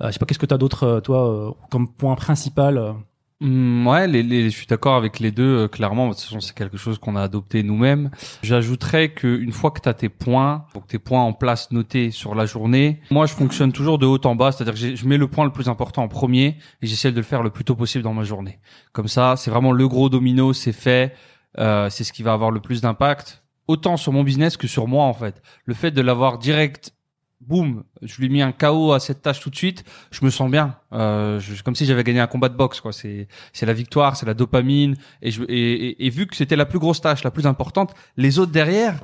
Euh, 0.00 0.08
je 0.08 0.12
sais 0.12 0.18
pas 0.18 0.26
qu'est-ce 0.26 0.38
que 0.38 0.46
tu 0.46 0.54
as 0.54 0.58
d'autre, 0.58 0.84
euh, 0.84 1.00
toi, 1.00 1.28
euh, 1.28 1.50
comme 1.70 1.88
point 1.92 2.14
principal. 2.16 2.94
Hum, 3.40 3.86
ouais, 3.86 4.06
les, 4.06 4.22
les- 4.22 4.44
je 4.48 4.56
suis 4.56 4.66
d'accord 4.66 4.94
avec 4.94 5.18
les 5.18 5.30
deux. 5.32 5.66
clairement, 5.68 6.08
de 6.08 6.12
toute 6.14 6.22
façon, 6.22 6.40
c'est 6.40 6.54
quelque 6.56 6.76
chose 6.76 6.98
qu'on 6.98 7.16
a 7.16 7.22
adopté 7.22 7.62
nous-mêmes. 7.62 8.10
J'ajouterais 8.42 9.12
qu'une 9.12 9.52
fois 9.52 9.70
que 9.72 9.80
tu 9.80 9.88
as 9.88 9.94
tes 9.94 10.08
points, 10.08 10.64
donc 10.74 10.86
tes 10.86 10.98
points 10.98 11.22
en 11.22 11.32
place 11.32 11.70
notés 11.72 12.10
sur 12.10 12.34
la 12.34 12.46
journée, 12.46 13.00
moi, 13.10 13.26
je 13.26 13.34
fonctionne 13.34 13.72
toujours 13.72 13.98
de 13.98 14.06
haut 14.06 14.20
en 14.24 14.34
bas, 14.36 14.52
c'est-à-dire 14.52 14.74
que 14.74 14.96
je 14.96 15.06
mets 15.06 15.18
le 15.18 15.26
point 15.28 15.44
le 15.44 15.50
plus 15.52 15.68
important 15.68 16.02
en 16.04 16.08
premier 16.08 16.56
et 16.80 16.86
j'essaie 16.86 17.10
de 17.10 17.16
le 17.16 17.22
faire 17.22 17.42
le 17.42 17.50
plus 17.50 17.64
tôt 17.64 17.74
possible 17.74 18.04
dans 18.04 18.14
ma 18.14 18.22
journée. 18.24 18.60
Comme 18.92 19.08
ça, 19.08 19.34
c'est 19.36 19.50
vraiment 19.50 19.72
le 19.72 19.88
gros 19.88 20.08
domino, 20.08 20.52
c'est 20.52 20.72
fait, 20.72 21.14
euh, 21.58 21.90
c'est 21.90 22.04
ce 22.04 22.12
qui 22.12 22.22
va 22.22 22.32
avoir 22.32 22.50
le 22.50 22.60
plus 22.60 22.80
d'impact, 22.80 23.43
autant 23.68 23.96
sur 23.96 24.12
mon 24.12 24.22
business 24.24 24.56
que 24.56 24.66
sur 24.66 24.86
moi 24.88 25.04
en 25.04 25.14
fait. 25.14 25.42
Le 25.64 25.74
fait 25.74 25.90
de 25.90 26.00
l'avoir 26.00 26.38
direct 26.38 26.92
boum, 27.40 27.84
je 28.00 28.16
lui 28.18 28.26
ai 28.26 28.28
mis 28.30 28.40
un 28.42 28.52
KO 28.52 28.92
à 28.92 29.00
cette 29.00 29.20
tâche 29.20 29.40
tout 29.40 29.50
de 29.50 29.56
suite, 29.56 29.84
je 30.10 30.24
me 30.24 30.30
sens 30.30 30.50
bien. 30.50 30.76
Euh, 30.94 31.38
je- 31.40 31.62
comme 31.62 31.74
si 31.74 31.84
j'avais 31.84 32.02
gagné 32.02 32.20
un 32.20 32.26
combat 32.26 32.48
de 32.48 32.56
boxe, 32.56 32.80
quoi. 32.80 32.90
C'est, 32.92 33.28
c'est 33.52 33.66
la 33.66 33.74
victoire, 33.74 34.16
c'est 34.16 34.24
la 34.24 34.32
dopamine. 34.32 34.96
Et, 35.20 35.30
je, 35.30 35.42
et, 35.48 35.72
et- 35.88 36.06
et 36.06 36.10
vu 36.10 36.26
que 36.26 36.36
c'était 36.36 36.56
la 36.56 36.64
plus 36.64 36.78
grosse 36.78 37.02
tâche, 37.02 37.22
la 37.22 37.30
plus 37.30 37.46
importante, 37.46 37.92
les 38.16 38.38
autres 38.38 38.52
derrière, 38.52 38.98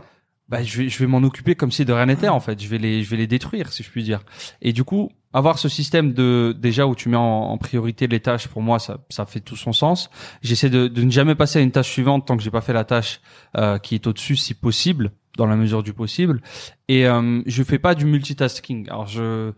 bah, 0.50 0.64
je 0.64 0.78
vais, 0.78 0.88
je 0.88 0.98
vais 0.98 1.06
m'en 1.06 1.18
occuper 1.18 1.54
comme 1.54 1.70
si 1.70 1.84
de 1.84 1.92
rien 1.92 2.06
n'était, 2.06 2.28
en 2.28 2.40
fait. 2.40 2.60
Je 2.60 2.68
vais 2.68 2.78
les, 2.78 3.04
je 3.04 3.10
vais 3.10 3.16
les 3.16 3.28
détruire, 3.28 3.72
si 3.72 3.84
je 3.84 3.90
puis 3.90 4.02
dire. 4.02 4.22
Et 4.60 4.72
du 4.72 4.82
coup, 4.82 5.10
avoir 5.32 5.60
ce 5.60 5.68
système 5.68 6.12
de, 6.12 6.54
déjà 6.58 6.88
où 6.88 6.96
tu 6.96 7.08
mets 7.08 7.16
en, 7.16 7.56
priorité 7.56 8.08
les 8.08 8.18
tâches, 8.18 8.48
pour 8.48 8.60
moi, 8.60 8.80
ça, 8.80 8.98
ça 9.10 9.24
fait 9.26 9.38
tout 9.38 9.56
son 9.56 9.72
sens. 9.72 10.10
J'essaie 10.42 10.68
de, 10.68 10.88
de 10.88 11.02
ne 11.02 11.10
jamais 11.10 11.36
passer 11.36 11.60
à 11.60 11.62
une 11.62 11.70
tâche 11.70 11.90
suivante 11.90 12.26
tant 12.26 12.36
que 12.36 12.42
j'ai 12.42 12.50
pas 12.50 12.62
fait 12.62 12.72
la 12.72 12.84
tâche 12.84 13.20
euh, 13.56 13.78
qui 13.78 13.94
est 13.94 14.08
au-dessus, 14.08 14.34
si 14.34 14.54
possible, 14.54 15.12
dans 15.36 15.46
la 15.46 15.54
mesure 15.54 15.84
du 15.84 15.92
possible. 15.92 16.42
Et 16.88 17.06
euh, 17.06 17.42
je 17.46 17.62
fais 17.62 17.78
pas 17.78 17.94
du 17.94 18.04
multitasking. 18.04 18.88
Alors 18.88 19.06
je 19.06 19.52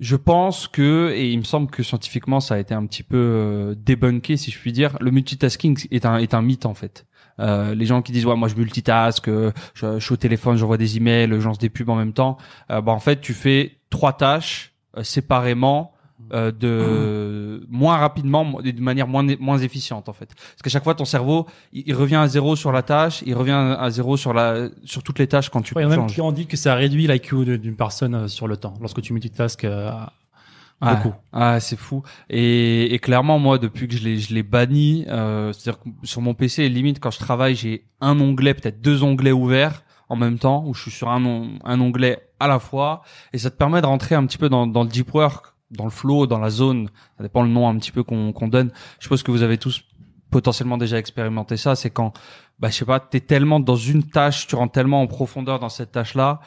je 0.00 0.16
pense 0.16 0.66
que 0.66 1.12
et 1.14 1.30
il 1.30 1.38
me 1.38 1.44
semble 1.44 1.70
que 1.70 1.82
scientifiquement 1.82 2.40
ça 2.40 2.56
a 2.56 2.58
été 2.58 2.74
un 2.74 2.84
petit 2.84 3.04
peu 3.04 3.16
euh, 3.16 3.74
débunké 3.76 4.36
si 4.36 4.50
je 4.50 4.58
puis 4.58 4.72
dire. 4.72 4.96
Le 5.00 5.10
multitasking 5.10 5.86
est 5.90 6.06
un 6.06 6.18
est 6.18 6.34
un 6.34 6.42
mythe 6.42 6.66
en 6.66 6.74
fait. 6.74 7.06
Euh, 7.40 7.74
les 7.74 7.86
gens 7.86 8.02
qui 8.02 8.12
disent 8.12 8.26
ouais 8.26 8.36
moi 8.36 8.48
je 8.48 8.54
multitask, 8.54 9.28
euh, 9.28 9.52
je, 9.74 9.98
je 9.98 10.04
suis 10.04 10.12
au 10.12 10.16
téléphone, 10.16 10.56
j'envoie 10.56 10.76
des 10.76 10.96
emails, 10.96 11.28
je 11.28 11.44
lance 11.44 11.58
des 11.58 11.68
pubs 11.70 11.88
en 11.88 11.96
même 11.96 12.12
temps. 12.12 12.36
Euh, 12.70 12.80
bah 12.80 12.92
en 12.92 13.00
fait 13.00 13.20
tu 13.20 13.34
fais 13.34 13.78
trois 13.90 14.12
tâches 14.12 14.72
euh, 14.96 15.02
séparément 15.02 15.92
euh, 16.32 16.52
de 16.52 17.66
moins 17.68 17.96
rapidement 17.98 18.60
de 18.62 18.80
manière 18.80 19.06
moins 19.06 19.26
moins 19.40 19.58
efficiente 19.58 20.08
en 20.08 20.12
fait. 20.12 20.26
Parce 20.34 20.62
qu'à 20.62 20.70
chaque 20.70 20.84
fois 20.84 20.94
ton 20.94 21.04
cerveau 21.04 21.46
il, 21.72 21.82
il 21.86 21.94
revient 21.94 22.14
à 22.16 22.28
zéro 22.28 22.56
sur 22.56 22.72
la 22.72 22.82
tâche 22.82 23.22
il 23.26 23.34
revient 23.34 23.76
à 23.78 23.90
zéro 23.90 24.16
sur 24.16 24.32
la 24.32 24.68
sur 24.84 25.02
toutes 25.02 25.18
les 25.18 25.26
tâches 25.26 25.50
quand 25.50 25.60
tu 25.60 25.74
Ouais, 25.74 25.82
Il 25.82 25.84
y 25.84 25.88
en 25.88 25.90
a 25.90 25.96
même 25.98 26.06
qui 26.06 26.20
ont 26.20 26.32
dit 26.32 26.46
que 26.46 26.56
ça 26.56 26.74
réduit 26.76 27.06
l'IQ 27.06 27.58
d'une 27.58 27.76
personne 27.76 28.14
euh, 28.14 28.28
sur 28.28 28.46
le 28.48 28.56
temps 28.56 28.74
lorsque 28.80 29.02
tu 29.02 29.12
multitasques 29.12 29.64
euh, 29.64 29.90
Ouais. 30.84 30.96
beaucoup. 30.96 31.14
Ah, 31.32 31.60
c'est 31.60 31.76
fou. 31.78 32.02
Et, 32.30 32.94
et 32.94 32.98
clairement, 32.98 33.38
moi, 33.38 33.58
depuis 33.58 33.88
que 33.88 33.94
je 33.96 34.04
l'ai, 34.04 34.18
je 34.18 34.34
l'ai 34.34 34.42
banni, 34.42 35.04
euh, 35.08 35.52
c'est-à-dire 35.52 35.80
que 35.82 35.88
sur 36.06 36.20
mon 36.20 36.34
PC, 36.34 36.68
limite, 36.68 37.00
quand 37.00 37.10
je 37.10 37.18
travaille, 37.18 37.54
j'ai 37.54 37.86
un 38.00 38.18
onglet, 38.20 38.54
peut-être 38.54 38.80
deux 38.80 39.02
onglets 39.02 39.32
ouverts 39.32 39.82
en 40.08 40.16
même 40.16 40.38
temps, 40.38 40.64
où 40.66 40.74
je 40.74 40.82
suis 40.82 40.90
sur 40.90 41.08
un, 41.10 41.24
on- 41.24 41.58
un 41.64 41.80
onglet 41.80 42.28
à 42.38 42.46
la 42.48 42.58
fois, 42.58 43.02
et 43.32 43.38
ça 43.38 43.50
te 43.50 43.56
permet 43.56 43.80
de 43.80 43.86
rentrer 43.86 44.14
un 44.14 44.26
petit 44.26 44.38
peu 44.38 44.48
dans, 44.48 44.66
dans 44.66 44.82
le 44.82 44.88
deep 44.90 45.14
work, 45.14 45.46
dans 45.70 45.84
le 45.84 45.90
flow, 45.90 46.26
dans 46.26 46.38
la 46.38 46.50
zone. 46.50 46.88
Ça 47.16 47.22
dépend 47.22 47.42
le 47.42 47.48
nom 47.48 47.68
un 47.68 47.76
petit 47.78 47.90
peu 47.90 48.02
qu'on, 48.02 48.32
qu'on 48.32 48.48
donne. 48.48 48.70
Je 48.98 49.04
suppose 49.04 49.22
que 49.22 49.30
vous 49.30 49.42
avez 49.42 49.56
tous 49.58 49.82
potentiellement 50.30 50.76
déjà 50.78 50.98
expérimenté 50.98 51.56
ça. 51.56 51.74
C'est 51.74 51.90
quand, 51.90 52.12
bah, 52.58 52.68
je 52.68 52.74
sais 52.74 52.84
pas, 52.84 53.00
t'es 53.00 53.20
tellement 53.20 53.60
dans 53.60 53.76
une 53.76 54.02
tâche, 54.04 54.46
tu 54.46 54.56
rentres 54.56 54.72
tellement 54.72 55.00
en 55.00 55.06
profondeur 55.06 55.58
dans 55.58 55.68
cette 55.68 55.92
tâche-là 55.92 56.40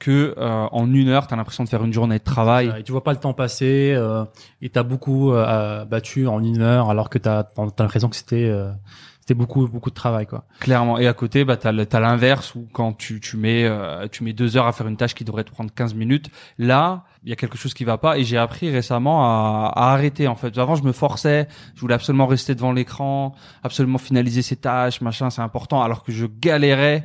que 0.00 0.34
euh, 0.36 0.66
en 0.72 0.92
une 0.92 1.08
heure, 1.08 1.28
t'as 1.28 1.36
l'impression 1.36 1.62
de 1.62 1.68
faire 1.68 1.84
une 1.84 1.92
journée 1.92 2.18
de 2.18 2.24
travail. 2.24 2.72
Et 2.76 2.82
tu 2.82 2.90
vois 2.90 3.04
pas 3.04 3.12
le 3.12 3.20
temps 3.20 3.34
passer 3.34 3.92
euh, 3.94 4.24
et 4.62 4.70
t'as 4.70 4.82
beaucoup 4.82 5.32
euh, 5.32 5.84
battu 5.84 6.26
en 6.26 6.42
une 6.42 6.62
heure 6.62 6.90
alors 6.90 7.10
que 7.10 7.18
t'as 7.18 7.44
t'as 7.44 7.84
l'impression 7.84 8.08
que 8.08 8.16
c'était 8.16 8.48
euh, 8.48 8.72
c'était 9.20 9.34
beaucoup 9.34 9.68
beaucoup 9.68 9.90
de 9.90 9.94
travail 9.94 10.26
quoi. 10.26 10.44
Clairement. 10.58 10.98
Et 10.98 11.06
à 11.06 11.12
côté, 11.12 11.44
bah, 11.44 11.56
t'as, 11.56 11.84
t'as 11.84 12.00
l'inverse 12.00 12.54
où 12.54 12.66
quand 12.72 12.94
tu, 12.94 13.20
tu 13.20 13.36
mets, 13.36 13.64
euh, 13.64 14.08
tu 14.10 14.24
mets 14.24 14.32
deux 14.32 14.56
heures 14.56 14.66
à 14.66 14.72
faire 14.72 14.88
une 14.88 14.96
tâche 14.96 15.14
qui 15.14 15.24
devrait 15.24 15.44
te 15.44 15.50
prendre 15.52 15.70
15 15.72 15.94
minutes. 15.94 16.30
Là, 16.58 17.04
il 17.22 17.28
y 17.28 17.32
a 17.32 17.36
quelque 17.36 17.58
chose 17.58 17.74
qui 17.74 17.84
va 17.84 17.98
pas 17.98 18.18
et 18.18 18.24
j'ai 18.24 18.38
appris 18.38 18.70
récemment 18.70 19.24
à, 19.24 19.68
à 19.76 19.92
arrêter, 19.92 20.26
en 20.26 20.34
fait. 20.34 20.56
Avant, 20.58 20.74
je 20.74 20.82
me 20.82 20.92
forçais. 20.92 21.46
Je 21.74 21.80
voulais 21.80 21.94
absolument 21.94 22.26
rester 22.26 22.54
devant 22.54 22.72
l'écran, 22.72 23.34
absolument 23.62 23.98
finaliser 23.98 24.40
ces 24.42 24.56
tâches, 24.56 25.02
machin, 25.02 25.28
c'est 25.28 25.42
important. 25.42 25.82
Alors 25.82 26.02
que 26.02 26.10
je 26.12 26.26
galérais 26.26 27.04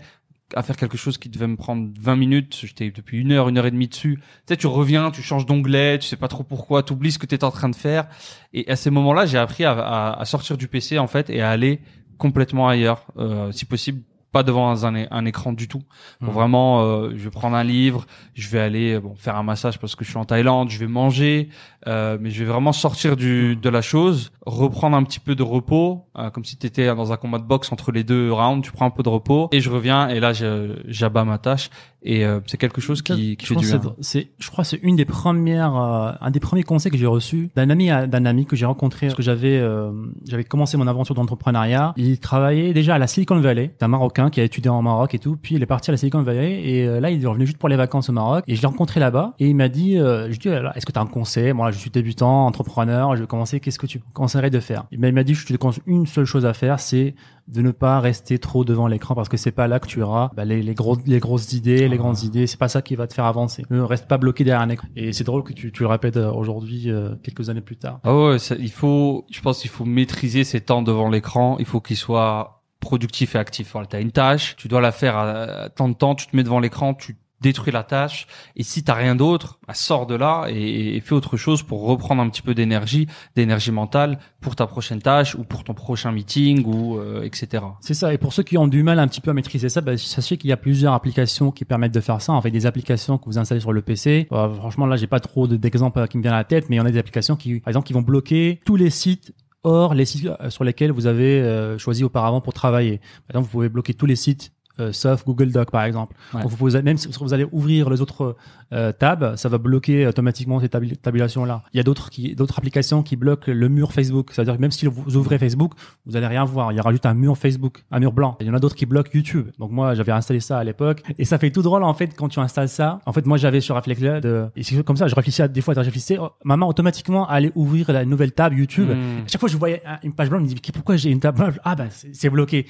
à 0.54 0.62
faire 0.62 0.78
quelque 0.78 0.98
chose 0.98 1.18
qui 1.18 1.30
devait 1.30 1.48
me 1.48 1.56
prendre 1.56 1.90
20 2.00 2.16
minutes. 2.16 2.60
J'étais 2.62 2.92
depuis 2.92 3.20
une 3.20 3.32
heure, 3.32 3.50
une 3.50 3.58
heure 3.58 3.66
et 3.66 3.72
demie 3.72 3.88
dessus. 3.88 4.18
Tu 4.18 4.24
sais, 4.50 4.58
tu 4.58 4.68
reviens, 4.68 5.12
tu 5.12 5.22
changes 5.22 5.46
d'onglet, 5.46 5.98
tu 6.00 6.08
sais 6.08 6.18
pas 6.18 6.28
trop 6.28 6.44
pourquoi, 6.44 6.84
tu 6.84 6.94
oublies 6.94 7.12
ce 7.12 7.20
que 7.20 7.26
tu 7.26 7.36
en 7.44 7.52
train 7.52 7.70
de 7.70 7.76
faire. 7.76 8.08
Et 8.54 8.70
à 8.70 8.76
ces 8.76 8.90
moments-là, 8.90 9.26
j'ai 9.26 9.38
appris 9.38 9.64
à, 9.64 9.72
à, 9.72 10.20
à 10.20 10.26
sortir 10.26 10.58
du 10.58 10.68
PC, 10.68 11.00
en 11.00 11.08
fait, 11.08 11.30
et 11.30 11.42
à 11.42 11.50
aller 11.50 11.82
complètement 12.18 12.68
ailleurs, 12.68 13.08
euh, 13.18 13.52
si 13.52 13.66
possible 13.66 14.02
pas 14.36 14.44
devant 14.44 14.84
un, 14.84 15.26
écran 15.26 15.54
du 15.54 15.70
tout. 15.70 15.84
Mhm. 16.20 16.30
Vraiment, 16.30 16.82
euh, 16.82 17.12
je 17.16 17.24
vais 17.24 17.30
prendre 17.30 17.56
un 17.56 17.64
livre, 17.64 18.06
je 18.34 18.50
vais 18.50 18.60
aller 18.60 19.00
bon 19.00 19.16
faire 19.16 19.38
un 19.38 19.44
massage 19.44 19.80
parce 19.80 19.96
que 19.96 20.04
je 20.04 20.10
suis 20.10 20.20
en 20.20 20.26
Thaïlande, 20.26 20.70
je 20.70 20.78
vais 20.78 20.88
manger, 20.88 21.48
euh, 21.88 22.18
mais 22.20 22.32
je 22.32 22.44
vais 22.44 22.52
vraiment 22.52 22.74
sortir 22.74 23.16
du 23.16 23.56
de 23.56 23.70
la 23.70 23.82
chose, 23.82 24.34
reprendre 24.46 24.98
un 24.98 25.04
petit 25.04 25.22
peu 25.22 25.36
de 25.36 25.44
repos, 25.44 26.08
euh, 26.18 26.30
comme 26.32 26.44
si 26.44 26.58
tu 26.58 26.68
étais 26.68 26.88
dans 26.94 27.14
un 27.14 27.16
combat 27.16 27.38
de 27.38 27.46
boxe 27.46 27.72
entre 27.72 27.94
les 27.94 28.04
deux 28.04 28.30
rounds, 28.30 28.62
tu 28.62 28.74
prends 28.74 28.88
un 28.88 28.90
peu 28.90 29.04
de 29.04 29.10
repos 29.10 29.48
et 29.54 29.62
je 29.62 29.70
reviens 29.70 30.10
et 30.10 30.20
là 30.20 30.34
j'abats 30.34 31.24
ma 31.24 31.38
tâche 31.38 31.70
et 32.06 32.24
euh, 32.26 32.40
c'est 32.46 32.58
quelque 32.58 32.80
chose 32.82 33.02
qui, 33.02 33.36
qui 33.36 33.46
je 33.46 33.54
fait 33.54 33.60
du 33.60 33.66
bien. 33.66 33.80
c'est- 34.00 34.28
je 34.38 34.50
crois 34.50 34.64
c'est 34.64 34.80
une 34.84 34.96
des 34.96 35.06
premières 35.06 35.76
euh, 35.76 36.12
un 36.22 36.32
des 36.32 36.40
premiers 36.40 36.64
conseils 36.64 36.92
que 36.92 36.98
j'ai 36.98 37.06
reçu 37.08 37.50
d'un 37.56 37.70
ami 37.70 37.90
à- 37.90 38.08
d'un 38.08 38.26
ami 38.26 38.46
que 38.46 38.56
j'ai 38.56 38.66
rencontré 38.66 39.08
parce 39.08 39.16
que 39.18 39.24
j'avais 39.24 39.58
euh, 39.58 39.92
j'avais 40.28 40.44
commencé 40.44 40.78
mon 40.78 40.88
aventure 40.88 41.16
d'entrepreneuriat. 41.16 41.94
Il 41.98 42.20
travaillait 42.20 42.74
déjà 42.74 42.96
à 42.96 42.98
la 43.00 43.08
Silicon 43.08 43.40
Valley. 43.40 43.72
C'est 43.80 43.84
un 43.84 43.90
marocain 43.90 44.30
qui 44.30 44.40
a 44.40 44.44
étudié 44.44 44.70
en 44.70 44.82
Maroc 44.82 45.14
et 45.16 45.20
tout. 45.20 45.36
Puis 45.42 45.56
il 45.56 45.62
est 45.64 45.66
parti 45.66 45.90
à 45.90 45.94
la 45.94 45.98
Silicon 45.98 46.22
Valley 46.22 46.62
et 46.64 46.86
euh, 46.88 47.00
là 47.00 47.10
il 47.10 47.24
est 47.24 47.28
revenu 47.28 47.46
juste 47.46 47.58
pour 47.58 47.70
les 47.70 47.76
vacances 47.76 48.10
au 48.10 48.14
Maroc. 48.14 48.44
Et 48.48 48.56
je 48.56 48.62
l'ai 48.62 48.68
rencontré 48.68 49.00
là-bas 49.00 49.34
et 49.40 49.48
il 49.50 49.56
m'a 49.56 49.68
dit 49.70 49.98
euh, 49.98 50.24
je 50.26 50.28
lui 50.30 50.36
ai 50.36 50.38
dit 50.38 50.50
Alors, 50.50 50.72
est-ce 50.76 50.86
que 50.86 50.92
tu 50.92 51.00
as 51.00 51.02
un 51.02 51.08
conseil? 51.08 51.54
Moi 51.54 51.72
je 51.72 51.78
suis 51.80 51.90
débutant 51.90 52.46
entrepreneur 52.46 53.16
je 53.16 53.22
vais 53.22 53.28
commencer. 53.28 53.60
Qu'est-ce 53.60 53.80
que 53.80 53.88
tu 53.88 54.00
conseillerais 54.14 54.50
de 54.50 54.60
faire? 54.60 54.86
Il 54.92 55.00
m'a 55.00 55.08
il 55.08 55.14
m'a 55.14 55.24
dit 55.24 55.34
je 55.34 55.46
te 55.46 55.54
conseille 55.56 55.84
une 55.88 56.06
seule 56.06 56.26
chose 56.26 56.46
à 56.46 56.54
faire 56.54 56.80
c'est 56.80 57.16
de 57.48 57.62
ne 57.62 57.72
pas 57.72 58.00
rester 58.00 58.40
trop 58.40 58.66
devant 58.66 58.88
l'écran 58.88 59.14
parce 59.14 59.30
que 59.30 59.38
c'est 59.38 59.52
pas 59.52 59.68
là 59.68 59.80
que 59.80 59.88
tu 59.88 60.02
auras 60.02 60.32
bah, 60.36 60.46
les, 60.46 60.64
les, 60.64 60.74
gros, 60.74 60.98
les 61.06 61.20
grosses 61.20 61.54
idées, 61.54 61.88
les 61.88 61.98
grandes 61.98 62.24
idées. 62.24 62.48
C'est 62.48 62.58
pas 62.60 62.70
ça 62.70 62.82
qui 62.82 62.96
va 62.96 63.06
te 63.08 63.14
faire 63.14 63.26
avancer. 63.26 63.64
Ne 63.70 63.82
reste 63.82 64.08
pas 64.08 64.18
bloqué 64.18 64.44
derrière 64.44 64.62
un 64.62 64.70
écran. 64.70 64.88
Et 64.96 65.14
c'est 65.14 65.24
drôle 65.24 65.44
que 65.44 65.54
tu, 65.54 65.72
tu 65.72 65.84
le 65.84 65.88
répètes 65.88 66.18
euh, 66.18 66.32
aujourd'hui, 66.32 66.90
euh, 66.90 67.16
quelques 67.24 67.50
années 67.50 67.62
plus 67.62 67.78
tard. 67.78 68.00
Ah 68.04 68.16
ouais, 68.16 68.40
ça- 68.40 68.56
il 68.58 68.72
faut, 68.72 69.26
je 69.32 69.42
pense 69.42 69.60
qu'il 69.60 69.70
faut 69.70 69.86
maîtriser 69.86 70.44
ses 70.44 70.62
temps 70.62 70.82
devant 70.82 71.10
l'écran. 71.10 71.58
Il 71.60 71.66
faut 71.66 71.82
qu'il 71.82 71.98
soit 71.98 72.64
productif 72.80 73.36
et 73.36 73.38
actif. 73.40 73.72
Voilà, 73.74 73.88
t'as 73.88 74.02
une 74.02 74.12
tâche, 74.12 74.56
tu 74.58 74.68
dois 74.68 74.82
la 74.82 74.92
faire 74.92 75.16
à, 75.16 75.32
à 75.66 75.70
tant 75.70 75.88
de 75.90 75.94
temps, 75.96 76.16
tu 76.16 76.28
te 76.28 76.36
mets 76.36 76.44
devant 76.44 76.60
l'écran, 76.60 76.94
tu 76.94 77.16
détruis 77.46 77.72
la 77.72 77.84
tâche. 77.84 78.28
Et 78.56 78.64
si 78.64 78.84
t'as 78.84 78.96
rien 78.96 79.16
d'autre, 79.16 79.60
bah, 79.68 79.74
sors 79.74 80.08
de 80.08 80.16
là 80.16 80.48
et, 80.50 81.00
fais 81.00 81.14
autre 81.14 81.38
chose 81.38 81.62
pour 81.62 81.86
reprendre 81.86 82.22
un 82.22 82.30
petit 82.30 82.42
peu 82.42 82.56
d'énergie, 82.56 83.08
d'énergie 83.36 83.72
mentale 83.72 84.18
pour 84.42 84.56
ta 84.56 84.66
prochaine 84.66 85.02
tâche 85.02 85.36
ou 85.36 85.44
pour 85.44 85.64
ton 85.64 85.74
prochain 85.74 86.12
meeting 86.12 86.66
ou 86.66 86.98
euh, 86.98 87.24
etc. 87.24 87.64
C'est 87.82 87.94
ça. 87.94 88.14
Et 88.14 88.18
pour 88.18 88.34
ceux 88.34 88.44
qui 88.44 88.58
ont 88.58 88.68
du 88.68 88.82
mal 88.82 88.98
un 89.00 89.08
petit 89.08 89.22
peu 89.22 89.32
à 89.32 89.34
maîtriser 89.34 89.70
ça, 89.70 89.82
bah, 89.82 89.98
sachez 89.98 90.38
qu'il 90.38 90.50
y 90.50 90.54
a 90.54 90.58
plusieurs 90.58 90.94
applications 90.94 91.52
qui 91.52 91.66
permettent 91.66 91.94
de 91.94 92.02
faire 92.02 92.22
ça. 92.22 92.34
En 92.34 92.42
fait, 92.42 92.52
des 92.52 92.66
applications 92.66 93.18
que 93.18 93.26
vous 93.26 93.38
installez 93.38 93.62
sur 93.62 93.74
le 93.74 93.82
PC. 93.82 94.28
Euh, 94.32 94.54
franchement, 94.56 94.88
là, 94.88 94.98
j'ai 94.98 95.08
pas 95.08 95.20
trop 95.20 95.48
de- 95.48 95.56
d'exemples 95.56 96.00
euh, 96.00 96.08
qui 96.08 96.18
me 96.18 96.24
viennent 96.24 96.34
à 96.34 96.38
la 96.38 96.44
tête, 96.44 96.70
mais 96.70 96.78
il 96.78 96.80
y 96.80 96.82
en 96.82 96.86
a 96.86 96.92
des 96.92 96.98
applications 96.98 97.36
qui, 97.36 97.60
par 97.60 97.70
exemple, 97.70 97.86
qui 97.86 97.94
vont 97.94 98.02
bloquer 98.02 98.60
tous 98.66 98.76
les 98.76 98.90
sites 98.90 99.34
hors 99.64 99.94
les 99.96 100.06
sites 100.06 100.28
euh, 100.28 100.50
sur 100.50 100.64
lesquels 100.64 100.92
vous 100.92 101.08
avez 101.08 101.78
choisi 101.78 102.04
auparavant 102.04 102.42
pour 102.42 102.54
travailler. 102.54 103.02
Par 103.32 103.42
vous 103.42 103.48
pouvez 103.48 103.70
bloquer 103.70 103.94
tous 103.94 104.06
les 104.08 104.16
sites 104.16 104.55
euh, 104.80 104.92
sauf 104.92 105.26
Google 105.26 105.52
Doc 105.52 105.72
par 105.72 105.84
exemple. 105.84 106.16
Ouais. 106.34 106.42
Donc 106.42 106.52
vous 106.52 106.58
pouvez, 106.58 106.82
même 106.82 106.98
si 106.98 107.08
vous 107.20 107.34
allez 107.34 107.48
ouvrir 107.52 107.90
les 107.90 108.02
autres 108.02 108.36
euh, 108.74 108.92
tabs, 108.92 109.36
ça 109.36 109.48
va 109.50 109.58
bloquer 109.58 110.08
automatiquement 110.08 110.60
ces 110.60 110.70
tabu- 110.70 110.98
tabulations-là. 110.98 111.64
Il 111.74 111.78
y 111.78 111.80
a 111.80 111.84
d'autres 111.84 112.10
qui, 112.10 112.36
d'autres 112.36 112.58
applications 112.58 113.04
qui 113.04 113.16
bloquent 113.16 113.52
le 113.52 113.70
mur 113.70 113.94
Facebook. 113.94 114.30
C'est-à-dire 114.32 114.56
que 114.56 114.62
même 114.62 114.72
si 114.72 114.86
vous 114.88 115.16
ouvrez 115.18 115.38
Facebook, 115.38 115.74
vous 116.06 116.16
allez 116.18 116.28
rien 116.28 116.44
voir. 116.46 116.72
Il 116.72 116.76
y 116.76 116.80
aura 116.80 116.92
juste 116.92 117.06
un 117.06 117.14
mur 117.14 117.38
Facebook, 117.38 117.84
un 117.92 118.00
mur 118.00 118.12
blanc. 118.12 118.38
Il 118.42 118.48
y 118.48 118.50
en 118.50 118.54
a 118.54 118.60
d'autres 118.60 118.76
qui 118.76 118.86
bloquent 118.86 119.12
YouTube. 119.14 119.48
Donc 119.60 119.72
moi, 119.72 119.94
j'avais 119.96 120.12
installé 120.12 120.40
ça 120.40 120.58
à 120.58 120.64
l'époque 120.64 121.04
et 121.18 121.26
ça 121.26 121.38
fait 121.38 121.52
tout 121.52 121.62
drôle 121.62 121.84
en 121.84 121.94
fait 121.94 122.16
quand 122.16 122.28
tu 122.30 122.40
installes 122.40 122.70
ça. 122.70 123.00
En 123.06 123.14
fait, 123.14 123.26
moi, 123.26 123.38
j'avais 123.38 123.62
sur 123.62 123.76
Reflex 123.76 124.02
de, 124.02 124.48
et 124.56 124.64
c'est 124.64 124.84
comme 124.84 124.98
ça, 124.98 125.08
je 125.08 125.16
réfléchissais 125.16 125.44
à, 125.44 125.48
des 125.48 125.62
fois, 125.62 125.74
je 125.74 125.80
réfléchissais, 125.80 126.18
oh, 126.20 126.30
maman 126.44 126.68
automatiquement 126.68 127.28
allait 127.28 127.52
ouvrir 127.56 127.92
la 127.92 128.04
nouvelle 128.06 128.32
tab 128.32 128.54
YouTube. 128.54 128.90
Mm. 128.90 129.24
À 129.26 129.28
chaque 129.28 129.40
fois, 129.40 129.50
je 129.50 129.58
voyais 129.58 129.82
un- 129.86 130.00
une 130.04 130.14
page 130.14 130.30
blanche, 130.30 130.42
je 130.42 130.50
me 130.50 130.54
dis, 130.56 130.72
pourquoi 130.72 130.96
j'ai 130.98 131.12
une 131.12 131.20
table 131.20 131.38
blanche? 131.38 131.56
Ah, 131.64 131.76
bah, 131.76 131.86
c'est 131.90 132.30
bloqué. 132.30 132.66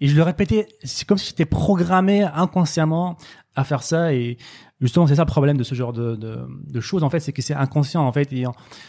Et 0.00 0.08
je 0.08 0.16
le 0.16 0.22
répétais, 0.22 0.68
c'est 0.82 1.06
comme 1.06 1.18
si 1.18 1.28
j'étais 1.28 1.44
programmé 1.44 2.22
inconsciemment 2.22 3.16
à 3.54 3.64
faire 3.64 3.82
ça. 3.82 4.14
Et 4.14 4.38
justement, 4.80 5.06
c'est 5.06 5.16
ça 5.16 5.22
le 5.22 5.26
problème 5.26 5.56
de 5.56 5.62
ce 5.62 5.74
genre 5.74 5.92
de, 5.92 6.16
de, 6.16 6.38
de 6.66 6.80
choses, 6.80 7.04
en 7.04 7.10
fait, 7.10 7.20
c'est 7.20 7.32
que 7.32 7.42
c'est 7.42 7.54
inconscient, 7.54 8.02
en 8.02 8.12
fait. 8.12 8.32
Et 8.32 8.44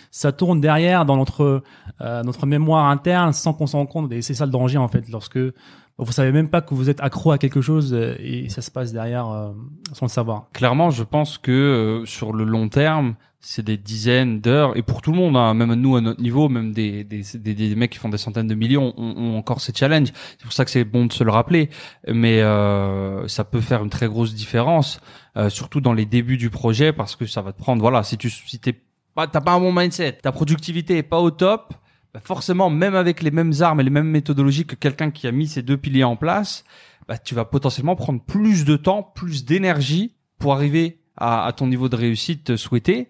ça 0.09 0.31
tourne 0.31 0.61
derrière 0.61 1.05
dans 1.05 1.17
notre, 1.17 1.63
euh, 2.01 2.23
notre 2.23 2.45
mémoire 2.45 2.85
interne 2.85 3.33
sans 3.33 3.53
qu'on 3.53 3.67
s'en 3.67 3.79
rende 3.79 3.89
compte. 3.89 4.11
Et 4.11 4.21
c'est 4.21 4.33
ça 4.33 4.45
le 4.45 4.51
danger, 4.51 4.77
en 4.77 4.87
fait, 4.87 5.09
lorsque 5.09 5.39
vous 5.97 6.11
savez 6.11 6.31
même 6.31 6.49
pas 6.49 6.61
que 6.61 6.73
vous 6.73 6.89
êtes 6.89 7.01
accro 7.01 7.31
à 7.31 7.37
quelque 7.37 7.61
chose 7.61 7.93
euh, 7.93 8.15
et 8.19 8.49
ça 8.49 8.61
se 8.61 8.71
passe 8.71 8.91
derrière 8.91 9.29
euh, 9.29 9.51
sans 9.93 10.07
le 10.07 10.11
savoir. 10.11 10.47
Clairement, 10.53 10.89
je 10.89 11.03
pense 11.03 11.37
que 11.37 11.51
euh, 11.51 12.05
sur 12.05 12.33
le 12.33 12.43
long 12.43 12.69
terme, 12.69 13.15
c'est 13.41 13.65
des 13.65 13.77
dizaines 13.77 14.39
d'heures 14.39 14.77
et 14.77 14.83
pour 14.83 15.01
tout 15.01 15.11
le 15.11 15.17
monde, 15.17 15.35
hein, 15.35 15.53
même 15.55 15.73
nous 15.73 15.95
à 15.95 16.01
notre 16.01 16.21
niveau, 16.21 16.47
même 16.47 16.73
des, 16.73 17.03
des, 17.03 17.23
des, 17.33 17.53
des 17.55 17.75
mecs 17.75 17.91
qui 17.91 17.97
font 17.97 18.09
des 18.09 18.19
centaines 18.19 18.47
de 18.47 18.53
millions 18.53 18.93
ont, 18.97 19.17
ont 19.17 19.37
encore 19.37 19.61
ces 19.61 19.73
challenges. 19.73 20.09
C'est 20.37 20.43
pour 20.43 20.53
ça 20.53 20.63
que 20.63 20.69
c'est 20.71 20.83
bon 20.83 21.07
de 21.07 21.13
se 21.13 21.23
le 21.23 21.31
rappeler. 21.31 21.69
Mais 22.07 22.41
euh, 22.41 23.27
ça 23.27 23.43
peut 23.43 23.59
faire 23.59 23.83
une 23.83 23.89
très 23.89 24.07
grosse 24.07 24.35
différence, 24.35 25.01
euh, 25.37 25.49
surtout 25.49 25.81
dans 25.81 25.93
les 25.93 26.05
débuts 26.05 26.37
du 26.37 26.51
projet, 26.51 26.93
parce 26.93 27.15
que 27.15 27.25
ça 27.25 27.41
va 27.41 27.51
te 27.51 27.57
prendre. 27.57 27.81
Voilà, 27.81 28.03
si 28.03 28.17
tu 28.17 28.29
si 28.29 28.59
t'es 28.59 28.79
pas 29.15 29.27
t'as 29.27 29.41
pas 29.41 29.53
un 29.53 29.59
bon 29.59 29.73
mindset, 29.73 30.19
ta 30.21 30.31
productivité 30.31 30.97
est 30.97 31.03
pas 31.03 31.19
au 31.19 31.31
top, 31.31 31.73
bah 32.13 32.21
forcément, 32.23 32.69
même 32.69 32.95
avec 32.95 33.23
les 33.23 33.31
mêmes 33.31 33.53
armes 33.61 33.79
et 33.81 33.83
les 33.83 33.89
mêmes 33.89 34.07
méthodologies 34.07 34.65
que 34.65 34.75
quelqu'un 34.75 35.09
qui 35.09 35.27
a 35.27 35.31
mis 35.31 35.47
ces 35.47 35.63
deux 35.63 35.77
piliers 35.77 36.03
en 36.03 36.15
place, 36.15 36.63
bah, 37.07 37.17
tu 37.17 37.33
vas 37.33 37.45
potentiellement 37.45 37.95
prendre 37.95 38.21
plus 38.21 38.65
de 38.65 38.75
temps, 38.75 39.01
plus 39.01 39.45
d'énergie 39.45 40.15
pour 40.37 40.53
arriver 40.53 41.00
à, 41.17 41.45
à 41.45 41.51
ton 41.51 41.67
niveau 41.67 41.89
de 41.89 41.95
réussite 41.95 42.55
souhaité. 42.55 43.07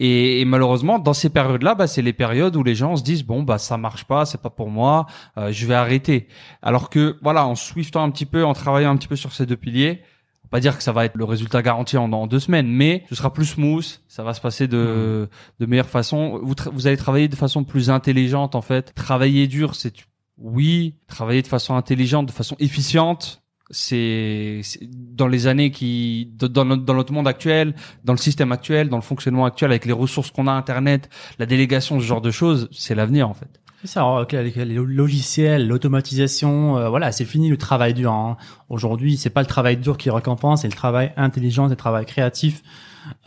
Et, 0.00 0.40
et 0.40 0.44
malheureusement, 0.44 0.98
dans 0.98 1.12
ces 1.14 1.30
périodes-là, 1.30 1.74
bah, 1.76 1.86
c'est 1.86 2.02
les 2.02 2.12
périodes 2.12 2.56
où 2.56 2.64
les 2.64 2.74
gens 2.74 2.96
se 2.96 3.04
disent 3.04 3.22
bon 3.22 3.44
bah 3.44 3.58
ça 3.58 3.76
marche 3.76 4.04
pas, 4.04 4.26
c'est 4.26 4.40
pas 4.42 4.50
pour 4.50 4.68
moi, 4.68 5.06
euh, 5.38 5.52
je 5.52 5.66
vais 5.66 5.74
arrêter. 5.74 6.26
Alors 6.62 6.90
que 6.90 7.16
voilà, 7.22 7.46
en 7.46 7.54
swiftant 7.54 8.02
un 8.02 8.10
petit 8.10 8.26
peu, 8.26 8.44
en 8.44 8.54
travaillant 8.54 8.90
un 8.90 8.96
petit 8.96 9.08
peu 9.08 9.16
sur 9.16 9.32
ces 9.32 9.46
deux 9.46 9.56
piliers, 9.56 10.00
on 10.42 10.46
va 10.46 10.50
pas 10.50 10.60
dire 10.60 10.76
que 10.76 10.82
ça 10.82 10.90
va 10.90 11.04
être 11.04 11.14
le 11.16 11.24
résultat 11.24 11.62
garanti 11.62 11.96
en, 11.96 12.12
en 12.12 12.26
deux 12.26 12.40
semaines, 12.40 12.66
mais 12.66 13.04
ce 13.08 13.14
sera 13.14 13.32
plus 13.32 13.46
smooth, 13.46 14.00
ça 14.08 14.24
va 14.24 14.34
se 14.34 14.40
passer 14.40 14.66
de, 14.66 15.28
de 15.60 15.66
meilleure 15.66 15.88
façon. 15.88 16.40
Vous, 16.42 16.54
vous 16.72 16.86
allez 16.88 16.96
travailler 16.96 17.28
de 17.28 17.36
façon 17.36 17.62
plus 17.62 17.88
intelligente 17.88 18.56
en 18.56 18.62
fait. 18.62 18.94
Travailler 18.94 19.46
dur, 19.46 19.76
c'est 19.76 19.94
oui, 20.38 20.96
travailler 21.06 21.42
de 21.42 21.46
façon 21.46 21.76
intelligente, 21.76 22.26
de 22.26 22.32
façon 22.32 22.56
efficiente, 22.58 23.43
c'est 23.74 24.62
dans 24.88 25.26
les 25.26 25.46
années 25.46 25.70
qui 25.70 26.30
dans 26.38 26.64
notre, 26.64 26.84
dans 26.84 26.94
notre 26.94 27.12
monde 27.12 27.28
actuel, 27.28 27.74
dans 28.04 28.12
le 28.12 28.18
système 28.18 28.52
actuel, 28.52 28.88
dans 28.88 28.96
le 28.96 29.02
fonctionnement 29.02 29.44
actuel 29.44 29.70
avec 29.72 29.84
les 29.84 29.92
ressources 29.92 30.30
qu'on 30.30 30.46
a 30.46 30.52
internet, 30.52 31.10
la 31.38 31.46
délégation 31.46 31.98
ce 31.98 32.04
genre 32.04 32.20
de 32.20 32.30
choses, 32.30 32.68
c'est 32.72 32.94
l'avenir 32.94 33.28
en 33.28 33.34
fait. 33.34 33.60
C'est 33.82 33.88
ça, 33.88 34.26
les 34.32 34.74
logiciels, 34.76 35.68
l'automatisation, 35.68 36.78
euh, 36.78 36.88
voilà, 36.88 37.12
c'est 37.12 37.26
fini 37.26 37.50
le 37.50 37.58
travail 37.58 37.92
dur. 37.92 38.12
hein. 38.12 38.38
Aujourd'hui, 38.70 39.18
c'est 39.18 39.28
pas 39.28 39.42
le 39.42 39.46
travail 39.46 39.76
dur 39.76 39.98
qui 39.98 40.08
récompense, 40.08 40.62
c'est 40.62 40.68
le 40.68 40.72
travail 40.74 41.12
intelligent, 41.18 41.64
c'est 41.66 41.72
le 41.72 41.76
travail 41.76 42.06
créatif. 42.06 42.62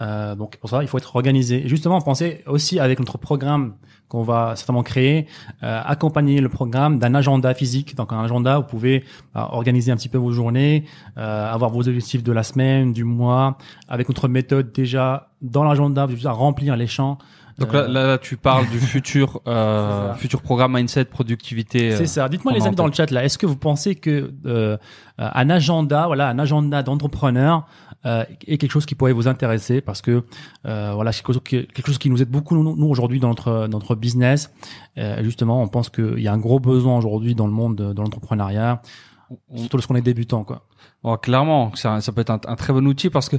Euh, 0.01 0.33
donc 0.33 0.57
pour 0.57 0.71
ça, 0.71 0.81
il 0.81 0.87
faut 0.87 0.97
être 0.97 1.15
organisé. 1.15 1.65
Et 1.65 1.67
justement, 1.67 2.01
pensez 2.01 2.43
aussi 2.47 2.79
avec 2.79 2.99
notre 2.99 3.19
programme 3.19 3.75
qu'on 4.09 4.23
va 4.23 4.55
certainement 4.55 4.83
créer, 4.83 5.27
euh, 5.63 5.81
accompagner 5.85 6.39
le 6.41 6.49
programme 6.49 6.97
d'un 6.99 7.13
agenda 7.15 7.53
physique. 7.53 7.95
Donc 7.95 8.13
un 8.13 8.23
agenda, 8.23 8.57
vous 8.57 8.63
pouvez 8.63 9.03
euh, 9.35 9.39
organiser 9.51 9.91
un 9.91 9.95
petit 9.97 10.09
peu 10.09 10.17
vos 10.17 10.31
journées, 10.31 10.85
euh, 11.17 11.53
avoir 11.53 11.69
vos 11.71 11.87
objectifs 11.87 12.23
de 12.23 12.31
la 12.31 12.43
semaine, 12.43 12.93
du 12.93 13.03
mois, 13.03 13.57
avec 13.87 14.07
notre 14.07 14.27
méthode 14.27 14.71
déjà 14.71 15.29
dans 15.41 15.63
l'agenda, 15.63 16.05
vous 16.05 16.27
à 16.27 16.31
remplir 16.31 16.75
les 16.77 16.87
champs. 16.87 17.17
Donc 17.59 17.73
Euh, 17.73 17.81
là, 17.81 17.87
là, 17.87 18.07
là, 18.07 18.17
tu 18.19 18.37
parles 18.37 18.67
du 18.69 18.79
futur 18.93 19.41
euh, 19.47 20.13
futur 20.13 20.41
programme 20.41 20.73
mindset 20.75 21.05
productivité. 21.05 21.91
euh, 21.91 21.97
C'est 21.97 22.05
ça. 22.05 22.29
Dites-moi 22.29 22.53
qu'on 22.53 22.59
les 22.59 22.67
amis 22.67 22.75
dans 22.75 22.85
le 22.85 22.93
chat 22.93 23.09
là, 23.09 23.23
est-ce 23.25 23.37
que 23.37 23.47
vous 23.47 23.55
pensez 23.57 23.95
que 23.95 24.31
euh, 24.45 24.77
un 25.17 25.49
agenda, 25.49 26.05
voilà, 26.05 26.29
un 26.29 26.37
agenda 26.37 26.83
d'entrepreneur 26.83 27.65
euh, 28.05 28.23
est 28.45 28.57
quelque 28.57 28.71
chose 28.71 28.85
qui 28.85 28.93
pourrait 28.95 29.11
vous 29.11 29.27
intéresser 29.27 29.81
parce 29.81 30.01
que 30.01 30.23
euh, 30.65 30.91
voilà, 30.93 31.11
c'est 31.11 31.23
quelque 31.23 31.85
chose 31.85 31.97
qui, 31.97 32.09
nous 32.09 32.21
aide 32.21 32.29
beaucoup 32.29 32.55
nous, 32.55 32.75
nous, 32.75 32.87
aujourd'hui 32.87 33.19
dans 33.19 33.29
notre 33.29 33.67
dans 33.67 33.79
notre 33.79 33.95
business. 33.95 34.51
Euh, 34.97 35.23
justement, 35.23 35.61
on 35.63 35.67
pense 35.67 35.89
qu'il 35.89 36.19
y 36.19 36.27
a 36.27 36.33
un 36.33 36.37
gros 36.37 36.59
besoin 36.59 36.97
aujourd'hui 36.97 37.33
dans 37.33 37.47
le 37.47 37.53
monde 37.53 37.75
de, 37.75 37.99
l'entrepreneuriat, 38.01 38.81
surtout 39.55 39.77
lorsqu'on 39.77 39.95
est 39.95 40.01
débutant, 40.01 40.43
quoi. 40.43 40.66
Bon, 41.03 41.15
clairement, 41.17 41.73
ça, 41.75 42.01
ça 42.01 42.11
peut 42.11 42.21
être 42.21 42.31
un, 42.31 42.39
un 42.47 42.55
très 42.55 42.73
bon 42.73 42.85
outil 42.87 43.09
parce 43.09 43.29
que 43.29 43.37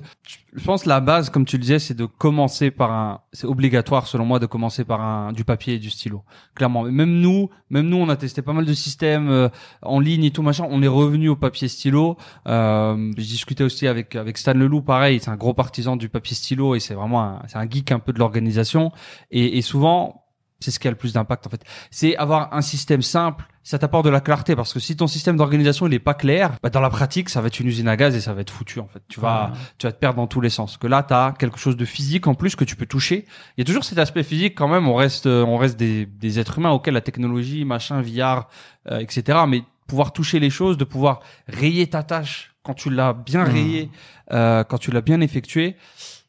je 0.54 0.64
pense 0.64 0.86
la 0.86 1.00
base, 1.00 1.30
comme 1.30 1.44
tu 1.44 1.56
le 1.56 1.62
disais, 1.62 1.78
c'est 1.78 1.94
de 1.94 2.06
commencer 2.06 2.70
par 2.70 2.92
un. 2.92 3.20
C'est 3.32 3.46
obligatoire 3.46 4.06
selon 4.06 4.24
moi 4.24 4.38
de 4.38 4.46
commencer 4.46 4.84
par 4.84 5.00
un 5.00 5.32
du 5.32 5.44
papier 5.44 5.74
et 5.74 5.78
du 5.78 5.90
stylo. 5.90 6.22
Clairement, 6.54 6.84
même 6.84 7.20
nous, 7.20 7.50
même 7.70 7.88
nous, 7.88 7.98
on 7.98 8.08
a 8.08 8.16
testé 8.16 8.42
pas 8.42 8.52
mal 8.52 8.64
de 8.64 8.72
systèmes 8.72 9.28
euh, 9.28 9.48
en 9.82 10.00
ligne 10.00 10.24
et 10.24 10.30
tout 10.30 10.42
machin. 10.42 10.66
On 10.70 10.82
est 10.82 10.88
revenu 10.88 11.28
au 11.28 11.36
papier 11.36 11.68
stylo. 11.68 12.16
Euh, 12.46 13.12
je 13.16 13.22
discutais 13.22 13.64
aussi 13.64 13.86
avec 13.86 14.16
avec 14.16 14.38
Stan 14.38 14.54
Leloup, 14.54 14.82
pareil, 14.82 15.20
c'est 15.20 15.30
un 15.30 15.36
gros 15.36 15.54
partisan 15.54 15.96
du 15.96 16.08
papier 16.08 16.34
stylo 16.34 16.74
et 16.74 16.80
c'est 16.80 16.94
vraiment 16.94 17.22
un, 17.22 17.42
c'est 17.46 17.58
un 17.58 17.68
geek 17.68 17.92
un 17.92 17.98
peu 17.98 18.12
de 18.12 18.18
l'organisation. 18.18 18.92
Et, 19.30 19.58
et 19.58 19.62
souvent, 19.62 20.24
c'est 20.60 20.70
ce 20.70 20.78
qui 20.78 20.88
a 20.88 20.90
le 20.90 20.96
plus 20.96 21.12
d'impact 21.12 21.46
en 21.46 21.50
fait. 21.50 21.62
C'est 21.90 22.16
avoir 22.16 22.52
un 22.52 22.62
système 22.62 23.02
simple, 23.02 23.44
ça 23.62 23.78
t'apporte 23.78 24.04
de 24.04 24.10
la 24.10 24.20
clarté 24.20 24.56
parce 24.56 24.72
que 24.72 24.80
si 24.80 24.96
ton 24.96 25.06
système 25.06 25.36
d'organisation 25.36 25.86
il 25.86 25.94
est 25.94 25.98
pas 25.98 26.14
clair, 26.14 26.52
bah 26.62 26.70
dans 26.70 26.80
la 26.80 26.90
pratique 26.90 27.28
ça 27.28 27.40
va 27.40 27.46
être 27.48 27.60
une 27.60 27.68
usine 27.68 27.88
à 27.88 27.96
gaz 27.96 28.16
et 28.16 28.20
ça 28.20 28.32
va 28.34 28.40
être 28.40 28.50
foutu 28.50 28.80
en 28.80 28.88
fait. 28.88 29.02
Tu 29.08 29.20
vas 29.20 29.52
tu 29.78 29.86
vas 29.86 29.92
te 29.92 29.98
perdre 29.98 30.16
dans 30.16 30.26
tous 30.26 30.40
les 30.40 30.50
sens. 30.50 30.76
Que 30.76 30.86
là 30.86 31.02
tu 31.02 31.14
as 31.14 31.34
quelque 31.38 31.58
chose 31.58 31.76
de 31.76 31.84
physique 31.84 32.26
en 32.26 32.34
plus 32.34 32.56
que 32.56 32.64
tu 32.64 32.76
peux 32.76 32.86
toucher. 32.86 33.24
Il 33.56 33.60
y 33.60 33.62
a 33.62 33.64
toujours 33.64 33.84
cet 33.84 33.98
aspect 33.98 34.22
physique 34.22 34.54
quand 34.56 34.68
même. 34.68 34.88
On 34.88 34.94
reste 34.94 35.26
euh, 35.26 35.44
on 35.44 35.56
reste 35.58 35.76
des, 35.78 36.06
des 36.06 36.38
êtres 36.38 36.58
humains 36.58 36.70
auxquels 36.70 36.94
la 36.94 37.00
technologie, 37.02 37.64
machin, 37.64 38.00
VR, 38.02 38.48
euh, 38.90 38.98
etc. 38.98 39.40
Mais 39.46 39.62
pouvoir 39.86 40.12
toucher 40.12 40.40
les 40.40 40.50
choses, 40.50 40.76
de 40.76 40.84
pouvoir 40.84 41.20
rayer 41.46 41.86
ta 41.86 42.02
tâche 42.02 42.54
quand 42.62 42.74
tu 42.74 42.90
l'as 42.90 43.12
bien 43.14 43.44
Mmh. 43.44 43.48
rayé, 43.52 43.90
euh, 44.32 44.64
quand 44.64 44.76
tu 44.78 44.90
l'as 44.90 45.00
bien 45.00 45.20
effectué, 45.22 45.76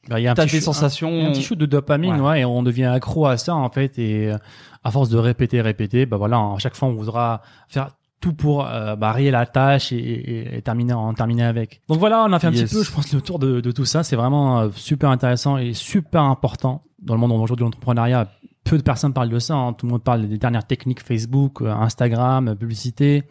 Bah, 0.07 0.19
il 0.19 0.23
y 0.23 0.27
a 0.27 0.31
un 0.31 0.35
petit 0.35 0.45
des 0.53 0.59
chou- 0.59 0.65
sensations. 0.65 1.09
un, 1.09 1.27
un 1.27 1.31
petit 1.31 1.41
shoot 1.43 1.57
de 1.57 1.65
dopamine, 1.65 2.15
Ouais. 2.21 2.27
ouais. 2.29 2.39
et 2.41 2.45
on 2.45 2.63
devient 2.63 2.85
accro 2.85 3.25
à 3.27 3.37
ça 3.37 3.55
en 3.55 3.69
fait, 3.69 3.99
et 3.99 4.31
euh, 4.31 4.37
à 4.83 4.91
force 4.91 5.09
de 5.09 5.17
répéter, 5.17 5.61
répéter, 5.61 6.05
bah 6.05 6.17
voilà, 6.17 6.37
à 6.37 6.55
chaque 6.57 6.75
fois 6.75 6.87
on 6.87 6.93
voudra 6.93 7.41
faire 7.67 7.91
tout 8.21 8.33
pour 8.33 8.65
euh, 8.65 8.95
rayer 8.99 9.31
la 9.31 9.45
tâche 9.45 9.91
et, 9.91 9.97
et, 9.97 10.57
et 10.57 10.61
terminer 10.61 10.93
en 10.93 11.13
terminer 11.13 11.43
avec. 11.43 11.81
Donc 11.89 11.99
voilà, 11.99 12.23
on 12.27 12.33
a 12.33 12.39
fait 12.39 12.47
un 12.47 12.51
Yes. 12.51 12.63
petit 12.63 12.75
peu, 12.75 12.83
je 12.83 12.91
pense, 12.91 13.13
le 13.13 13.21
tour 13.21 13.39
de, 13.39 13.61
de 13.61 13.71
tout 13.71 13.85
ça. 13.85 14.03
C'est 14.03 14.15
vraiment 14.15 14.59
euh, 14.59 14.69
super 14.75 15.09
intéressant 15.09 15.57
et 15.57 15.73
super 15.73 16.23
important 16.23 16.83
dans 17.01 17.13
le 17.13 17.19
monde 17.19 17.31
aujourd'hui 17.31 17.55
de 17.57 17.61
l'entrepreneuriat. 17.63 18.27
Peu 18.65 18.77
de 18.77 18.83
personnes 18.83 19.13
parlent 19.13 19.29
de 19.29 19.39
ça. 19.39 19.55
hein. 19.55 19.71
Tout 19.73 19.85
le 19.85 19.93
monde 19.93 20.03
parle 20.03 20.27
des 20.27 20.37
dernières 20.37 20.67
techniques 20.67 21.01
Facebook, 21.01 21.61
euh, 21.61 21.71
Instagram, 21.71 22.55
publicité. 22.57 23.23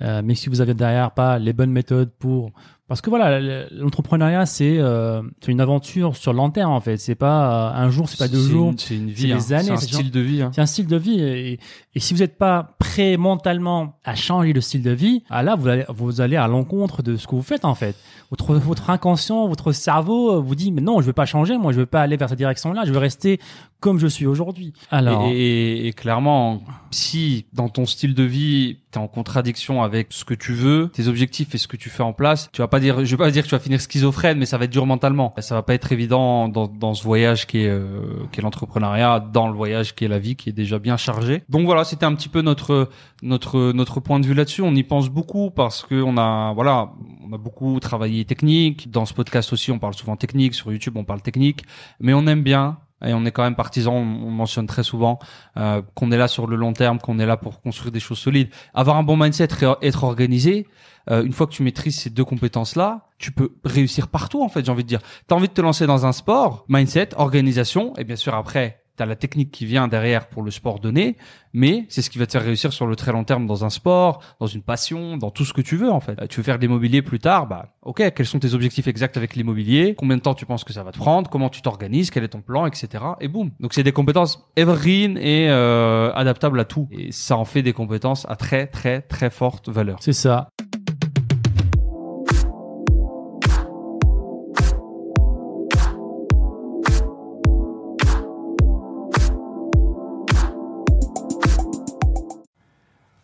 Mais 0.00 0.34
si 0.34 0.50
vous 0.50 0.60
avez 0.60 0.74
derrière 0.74 1.12
pas 1.12 1.38
les 1.38 1.54
bonnes 1.54 1.70
méthodes 1.72 2.10
pour 2.18 2.50
parce 2.88 3.00
que 3.00 3.10
voilà, 3.10 3.40
le- 3.40 3.66
l'entrepreneuriat 3.72 4.46
c'est 4.46 4.76
euh, 4.78 5.22
c'est 5.40 5.50
une 5.50 5.60
aventure 5.60 6.16
sur 6.16 6.32
le 6.32 6.36
long 6.36 6.50
terme 6.50 6.72
en 6.72 6.80
fait. 6.80 6.98
C'est 6.98 7.14
pas 7.16 7.70
euh, 7.72 7.82
un 7.84 7.90
jour, 7.90 8.08
c'est 8.08 8.18
pas 8.18 8.28
deux 8.28 8.42
C'est 8.42 8.50
jours. 8.50 8.74
C'est 8.76 8.94
une 8.96 9.08
c'est 9.08 9.14
vie, 9.14 9.32
hein. 9.32 9.36
des 9.36 9.52
années, 9.52 9.64
c'est 9.64 9.70
un 9.72 9.76
c'est 9.76 9.86
style 9.86 10.02
genre- 10.04 10.12
de 10.12 10.20
vie. 10.20 10.42
hein. 10.42 10.50
C'est 10.54 10.60
un 10.60 10.66
style 10.66 10.86
de 10.86 10.96
vie 10.96 11.20
et, 11.20 11.58
et 11.94 12.00
si 12.00 12.14
vous 12.14 12.20
n'êtes 12.20 12.38
pas 12.38 12.76
prêt 12.78 13.16
mentalement 13.16 13.98
à 14.04 14.14
changer 14.14 14.52
de 14.52 14.60
style 14.60 14.82
de 14.82 14.90
vie, 14.92 15.22
ah 15.30 15.42
là 15.42 15.54
vous 15.56 15.68
allez 15.68 15.84
vous 15.88 16.20
allez 16.20 16.36
à 16.36 16.46
l'encontre 16.46 17.02
de 17.02 17.16
ce 17.16 17.26
que 17.26 17.34
vous 17.34 17.42
faites 17.42 17.64
en 17.64 17.74
fait. 17.74 17.96
Votre 18.30 18.54
votre 18.54 18.90
inconscient, 18.90 19.46
votre 19.48 19.72
cerveau 19.72 20.40
vous 20.42 20.54
dit 20.54 20.70
mais 20.72 20.80
non 20.82 21.00
je 21.00 21.06
veux 21.06 21.12
pas 21.12 21.26
changer, 21.26 21.56
moi 21.58 21.72
je 21.72 21.78
veux 21.78 21.86
pas 21.86 22.02
aller 22.02 22.16
vers 22.16 22.28
cette 22.28 22.38
direction-là, 22.38 22.82
je 22.86 22.92
veux 22.92 22.98
rester 22.98 23.40
comme 23.80 23.98
je 23.98 24.06
suis 24.06 24.26
aujourd'hui. 24.26 24.72
Alors 24.90 25.26
Et, 25.28 25.36
et- 25.36 25.86
et 25.88 25.92
clairement, 25.92 26.62
si 26.90 27.46
dans 27.52 27.68
ton 27.68 27.84
style 27.84 28.14
de 28.14 28.22
vie, 28.22 28.78
tu 28.90 28.98
es 28.98 29.02
en 29.02 29.06
contradiction 29.06 29.82
avec 29.82 30.08
ce 30.10 30.24
que 30.24 30.32
tu 30.34 30.54
veux, 30.54 30.88
tes 30.92 31.08
objectifs 31.08 31.54
et 31.54 31.58
ce 31.58 31.68
que 31.68 31.76
tu 31.76 31.90
fais 31.90 32.02
en 32.02 32.12
place, 32.14 32.48
tu 32.52 32.62
vas 32.62 32.68
pas 32.68 32.75
dire, 32.80 33.04
je 33.04 33.10
vais 33.10 33.16
pas 33.16 33.30
dire 33.30 33.42
que 33.42 33.48
tu 33.48 33.54
vas 33.54 33.60
finir 33.60 33.80
schizophrène, 33.80 34.38
mais 34.38 34.46
ça 34.46 34.58
va 34.58 34.64
être 34.64 34.70
dur 34.70 34.86
mentalement. 34.86 35.34
Ça 35.38 35.54
va 35.54 35.62
pas 35.62 35.74
être 35.74 35.92
évident 35.92 36.48
dans, 36.48 36.66
dans 36.66 36.94
ce 36.94 37.02
voyage 37.02 37.46
qui 37.46 37.58
est, 37.58 37.68
euh, 37.68 38.26
qui 38.32 38.40
est 38.40 38.42
l'entrepreneuriat, 38.42 39.20
dans 39.20 39.48
le 39.48 39.54
voyage 39.54 39.94
qui 39.94 40.04
est 40.04 40.08
la 40.08 40.18
vie, 40.18 40.36
qui 40.36 40.50
est 40.50 40.52
déjà 40.52 40.78
bien 40.78 40.96
chargé. 40.96 41.42
Donc 41.48 41.66
voilà, 41.66 41.84
c'était 41.84 42.06
un 42.06 42.14
petit 42.14 42.28
peu 42.28 42.42
notre 42.42 42.88
notre 43.22 43.72
notre 43.72 44.00
point 44.00 44.20
de 44.20 44.26
vue 44.26 44.34
là-dessus. 44.34 44.62
On 44.62 44.74
y 44.74 44.82
pense 44.82 45.08
beaucoup 45.08 45.50
parce 45.50 45.82
que 45.82 46.00
on 46.02 46.16
a 46.16 46.52
voilà, 46.54 46.92
on 47.28 47.32
a 47.32 47.38
beaucoup 47.38 47.78
travaillé 47.80 48.24
technique. 48.24 48.90
Dans 48.90 49.06
ce 49.06 49.14
podcast 49.14 49.52
aussi, 49.52 49.70
on 49.70 49.78
parle 49.78 49.94
souvent 49.94 50.16
technique. 50.16 50.54
Sur 50.54 50.72
YouTube, 50.72 50.96
on 50.96 51.04
parle 51.04 51.22
technique, 51.22 51.64
mais 52.00 52.14
on 52.14 52.26
aime 52.26 52.42
bien 52.42 52.78
Et 53.04 53.12
on 53.12 53.24
est 53.24 53.30
quand 53.30 53.42
même 53.42 53.56
partisan, 53.56 53.92
on 53.92 54.26
on 54.26 54.30
mentionne 54.30 54.66
très 54.66 54.82
souvent 54.82 55.18
euh, 55.56 55.82
qu'on 55.94 56.10
est 56.10 56.16
là 56.16 56.28
sur 56.28 56.46
le 56.46 56.56
long 56.56 56.72
terme, 56.72 56.98
qu'on 56.98 57.18
est 57.18 57.26
là 57.26 57.36
pour 57.36 57.60
construire 57.60 57.92
des 57.92 58.00
choses 58.00 58.18
solides. 58.18 58.48
Avoir 58.74 58.96
un 58.96 59.02
bon 59.02 59.16
mindset, 59.16 59.48
être 59.82 60.04
organisé, 60.04 60.66
euh, 61.10 61.22
une 61.22 61.32
fois 61.32 61.46
que 61.46 61.52
tu 61.52 61.62
maîtrises 61.62 61.98
ces 61.98 62.10
deux 62.10 62.24
compétences-là, 62.24 63.06
tu 63.18 63.32
peux 63.32 63.54
réussir 63.64 64.08
partout 64.08 64.42
en 64.42 64.48
fait, 64.48 64.64
j'ai 64.64 64.72
envie 64.72 64.82
de 64.82 64.88
dire. 64.88 65.00
Tu 65.28 65.34
as 65.34 65.36
envie 65.36 65.48
de 65.48 65.52
te 65.52 65.60
lancer 65.60 65.86
dans 65.86 66.06
un 66.06 66.12
sport, 66.12 66.64
mindset, 66.68 67.10
organisation, 67.16 67.94
et 67.96 68.04
bien 68.04 68.16
sûr 68.16 68.34
après, 68.34 68.82
tu 68.96 69.02
as 69.02 69.06
la 69.06 69.16
technique 69.16 69.50
qui 69.50 69.66
vient 69.66 69.88
derrière 69.88 70.28
pour 70.28 70.42
le 70.42 70.50
sport 70.50 70.80
donné, 70.80 71.16
mais 71.52 71.86
c'est 71.88 72.02
ce 72.02 72.10
qui 72.10 72.18
va 72.18 72.26
te 72.26 72.32
faire 72.32 72.42
réussir 72.44 72.72
sur 72.72 72.86
le 72.86 72.96
très 72.96 73.12
long 73.12 73.24
terme 73.24 73.46
dans 73.46 73.64
un 73.64 73.70
sport, 73.70 74.22
dans 74.40 74.46
une 74.46 74.62
passion, 74.62 75.16
dans 75.16 75.30
tout 75.30 75.44
ce 75.44 75.52
que 75.52 75.60
tu 75.60 75.76
veux 75.76 75.90
en 75.90 76.00
fait. 76.00 76.20
Euh, 76.20 76.26
Tu 76.26 76.40
veux 76.40 76.44
faire 76.44 76.56
de 76.56 76.62
l'immobilier 76.62 77.02
plus 77.02 77.18
tard, 77.18 77.46
bah 77.46 77.74
ok, 77.82 78.12
quels 78.14 78.26
sont 78.26 78.38
tes 78.38 78.54
objectifs 78.54 78.86
exacts 78.86 79.16
avec 79.16 79.34
l'immobilier? 79.36 79.94
Combien 79.96 80.16
de 80.16 80.22
temps 80.22 80.34
tu 80.34 80.46
penses 80.46 80.64
que 80.64 80.72
ça 80.72 80.82
va 80.82 80.92
te 80.92 80.98
prendre? 80.98 81.30
Comment 81.30 81.48
tu 81.48 81.62
t'organises? 81.62 82.10
Quel 82.10 82.24
est 82.24 82.28
ton 82.28 82.40
plan, 82.40 82.66
etc. 82.66 83.04
Et 83.20 83.28
boum. 83.28 83.50
Donc 83.60 83.74
c'est 83.74 83.82
des 83.82 83.92
compétences 83.92 84.46
evergreen 84.56 85.16
et 85.18 85.48
euh, 85.48 86.12
adaptables 86.14 86.60
à 86.60 86.64
tout. 86.64 86.88
Et 86.90 87.12
ça 87.12 87.36
en 87.36 87.44
fait 87.44 87.62
des 87.62 87.72
compétences 87.72 88.26
à 88.28 88.36
très 88.36 88.66
très 88.66 89.00
très 89.00 89.30
forte 89.30 89.68
valeur. 89.68 89.98
C'est 90.00 90.12
ça. 90.12 90.48